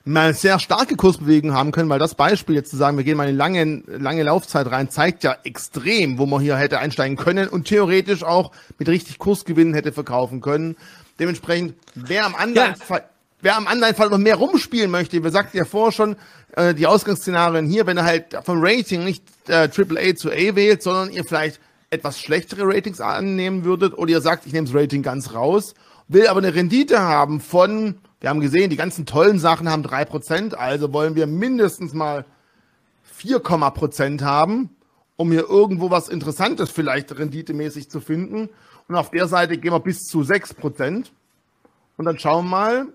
[0.09, 3.29] mal sehr starke Kursbewegungen haben können, weil das Beispiel jetzt zu sagen, wir gehen mal
[3.29, 7.67] in lange, lange Laufzeit rein, zeigt ja extrem, wo man hier hätte einsteigen können und
[7.67, 10.75] theoretisch auch mit richtig Kursgewinnen hätte verkaufen können.
[11.19, 13.09] Dementsprechend, wer am Anleihenfall, ja.
[13.41, 16.15] wer am Anleihenfall noch mehr rumspielen möchte, wir sagten ja vorher schon,
[16.55, 20.81] äh, die Ausgangsszenarien hier, wenn er halt vom Rating nicht äh, AAA zu A wählt,
[20.81, 21.59] sondern ihr vielleicht
[21.91, 25.75] etwas schlechtere Ratings annehmen würdet oder ihr sagt, ich nehme das Rating ganz raus,
[26.07, 30.03] will aber eine Rendite haben von wir haben gesehen, die ganzen tollen Sachen haben drei
[30.05, 32.25] Prozent, also wollen wir mindestens mal
[33.03, 34.69] 4, Prozent haben,
[35.15, 38.49] um hier irgendwo was Interessantes vielleicht renditemäßig zu finden.
[38.87, 41.11] Und auf der Seite gehen wir bis zu 6 Prozent.
[41.97, 42.87] Und dann schauen wir mal,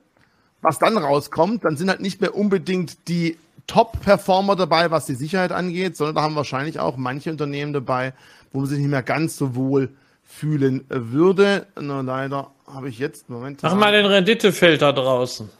[0.62, 1.64] was dann rauskommt.
[1.64, 6.22] Dann sind halt nicht mehr unbedingt die Top-Performer dabei, was die Sicherheit angeht, sondern da
[6.22, 8.14] haben wahrscheinlich auch manche Unternehmen dabei,
[8.52, 9.90] wo man sich nicht mehr ganz so wohl
[10.22, 11.66] fühlen würde.
[11.78, 13.70] Nur leider habe ich jetzt momentan.
[13.70, 15.50] Mach mal den Renditefilter draußen.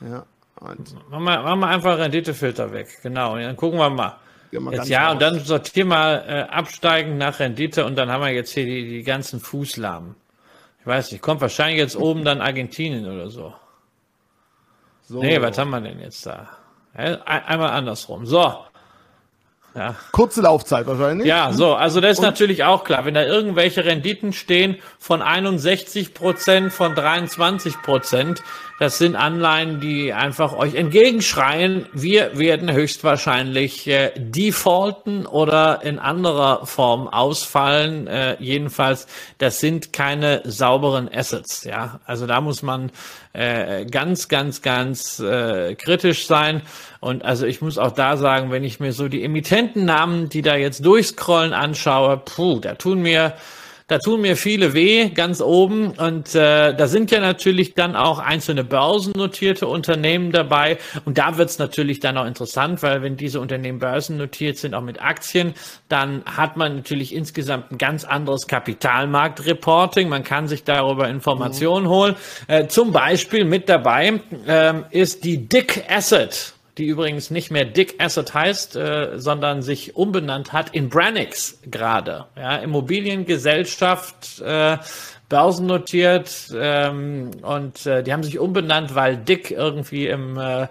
[0.00, 0.24] Ja.
[1.10, 2.98] Mach, mal, mach mal einfach Renditefilter weg.
[3.02, 3.34] Genau.
[3.34, 4.16] Und dann gucken wir mal.
[4.52, 5.12] Jetzt, ja, raus.
[5.14, 8.88] und dann sortier mal äh, absteigend nach Rendite und dann haben wir jetzt hier die,
[8.88, 10.16] die ganzen Fußlahmen.
[10.80, 13.54] Ich weiß nicht, kommt wahrscheinlich jetzt oben dann Argentinien oder so.
[15.02, 15.20] so.
[15.20, 16.48] Nee, was haben wir denn jetzt da?
[16.94, 18.26] Einmal andersrum.
[18.26, 18.64] So,
[19.74, 19.94] ja.
[20.12, 21.26] Kurze Laufzeit wahrscheinlich.
[21.26, 23.04] Ja, so, also das ist Und natürlich auch klar.
[23.04, 28.42] Wenn da irgendwelche Renditen stehen von 61 Prozent, von 23 Prozent,
[28.80, 31.84] das sind Anleihen, die einfach euch entgegenschreien.
[31.92, 38.06] Wir werden höchstwahrscheinlich äh, defaulten oder in anderer Form ausfallen.
[38.06, 39.06] Äh, jedenfalls,
[39.36, 41.64] das sind keine sauberen Assets.
[41.64, 42.90] Ja, also da muss man
[43.34, 46.62] äh, ganz, ganz, ganz äh, kritisch sein.
[47.00, 49.22] Und also ich muss auch da sagen, wenn ich mir so die
[49.60, 53.34] Emittentennamen, die da jetzt durchscrollen, anschaue, puh, da tun mir
[53.88, 55.90] da tun mir viele weh, ganz oben.
[55.90, 60.78] Und äh, da sind ja natürlich dann auch einzelne börsennotierte Unternehmen dabei.
[61.04, 64.80] Und da wird es natürlich dann auch interessant, weil wenn diese Unternehmen börsennotiert sind, auch
[64.80, 65.54] mit Aktien,
[65.88, 70.08] dann hat man natürlich insgesamt ein ganz anderes Kapitalmarktreporting.
[70.08, 71.90] Man kann sich darüber Informationen mhm.
[71.90, 72.16] holen.
[72.46, 78.02] Äh, zum Beispiel mit dabei ähm, ist die Dick Asset die übrigens nicht mehr Dick
[78.02, 82.26] Asset heißt, äh, sondern sich umbenannt hat in Branix gerade.
[82.36, 84.78] Ja, Immobiliengesellschaft, äh,
[85.28, 90.66] börsennotiert ähm, und äh, die haben sich umbenannt, weil Dick irgendwie im äh,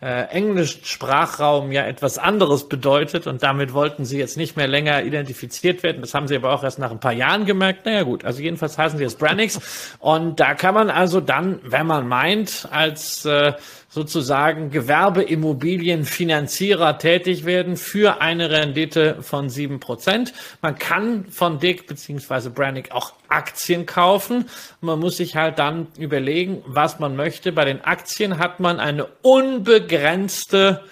[0.00, 5.02] äh, englischen Sprachraum ja etwas anderes bedeutet und damit wollten sie jetzt nicht mehr länger
[5.02, 6.00] identifiziert werden.
[6.00, 7.86] Das haben sie aber auch erst nach ein paar Jahren gemerkt.
[7.86, 9.58] Naja gut, also jedenfalls heißen sie jetzt Branix
[9.98, 13.54] und da kann man also dann, wenn man meint, als äh,
[13.94, 20.32] sozusagen Gewerbeimmobilienfinanzierer tätig werden für eine Rendite von sieben Prozent.
[20.60, 24.46] Man kann von Dick beziehungsweise Brannick auch Aktien kaufen.
[24.80, 27.52] Man muss sich halt dann überlegen, was man möchte.
[27.52, 30.82] Bei den Aktien hat man eine unbegrenzte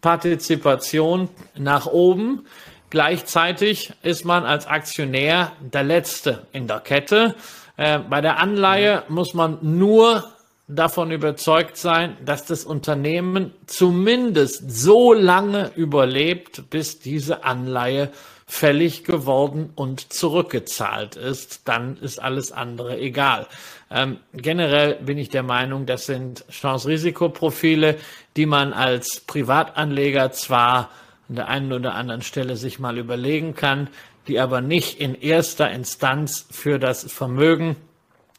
[0.00, 2.46] Partizipation nach oben.
[2.90, 7.34] Gleichzeitig ist man als Aktionär der Letzte in der Kette.
[7.76, 10.30] Äh, bei der Anleihe muss man nur
[10.68, 18.10] davon überzeugt sein, dass das Unternehmen zumindest so lange überlebt, bis diese Anleihe
[18.46, 23.46] fällig geworden und zurückgezahlt ist, dann ist alles andere egal.
[23.90, 27.96] Ähm, generell bin ich der Meinung, das sind Chance-Risikoprofile,
[28.36, 30.90] die man als Privatanleger zwar
[31.28, 33.88] an der einen oder anderen Stelle sich mal überlegen kann,
[34.28, 37.76] die aber nicht in erster Instanz für das Vermögen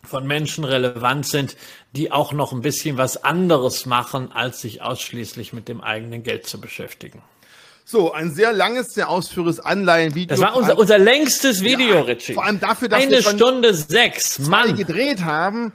[0.06, 1.56] von Menschen relevant sind,
[1.96, 6.46] die auch noch ein bisschen was anderes machen, als sich ausschließlich mit dem eigenen Geld
[6.46, 7.22] zu beschäftigen.
[7.86, 10.36] So, ein sehr langes, sehr ausführliches Anleihenvideo.
[10.36, 12.34] Das war unser, unser längstes Video, ja, Richie.
[12.34, 14.76] Vor allem dafür, dass Eine wir Stunde sechs, Mann.
[14.76, 15.74] gedreht haben.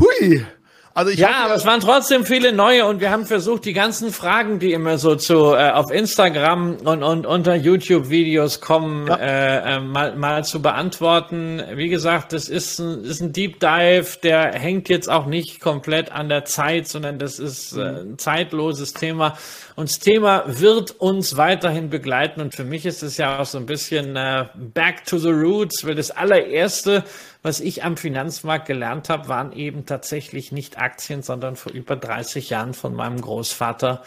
[0.00, 0.44] Hui.
[0.92, 4.12] Also ja, hoffe, aber es waren trotzdem viele neue und wir haben versucht, die ganzen
[4.12, 9.16] Fragen, die immer so zu äh, auf Instagram und, und unter YouTube-Videos kommen, ja.
[9.16, 11.62] äh, äh, mal, mal zu beantworten.
[11.74, 16.10] Wie gesagt, das ist ein, ist ein Deep Dive, der hängt jetzt auch nicht komplett
[16.10, 19.38] an der Zeit, sondern das ist äh, ein zeitloses Thema.
[19.76, 22.40] Und das Thema wird uns weiterhin begleiten.
[22.40, 25.86] Und für mich ist es ja auch so ein bisschen äh, Back to the Roots,
[25.86, 27.04] weil das allererste,
[27.42, 32.50] was ich am Finanzmarkt gelernt habe, waren eben tatsächlich nicht Aktien, sondern vor über 30
[32.50, 34.02] Jahren von meinem Großvater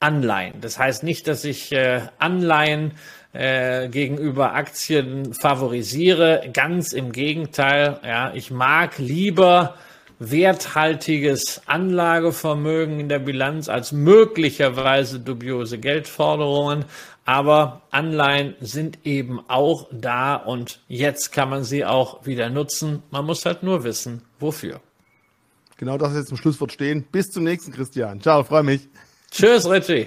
[0.00, 0.60] Anleihen.
[0.60, 2.92] Das heißt nicht, dass ich äh, Anleihen
[3.32, 6.48] äh, gegenüber Aktien favorisiere.
[6.52, 8.00] Ganz im Gegenteil.
[8.04, 9.74] Ja, ich mag lieber
[10.18, 16.84] werthaltiges Anlagevermögen in der Bilanz als möglicherweise dubiose Geldforderungen.
[17.28, 23.02] Aber Anleihen sind eben auch da und jetzt kann man sie auch wieder nutzen.
[23.10, 24.80] Man muss halt nur wissen, wofür.
[25.76, 27.04] Genau das ist jetzt zum Schlusswort stehen.
[27.12, 28.22] Bis zum nächsten Christian.
[28.22, 28.88] Ciao, freue mich.
[29.30, 30.06] Tschüss, Richie.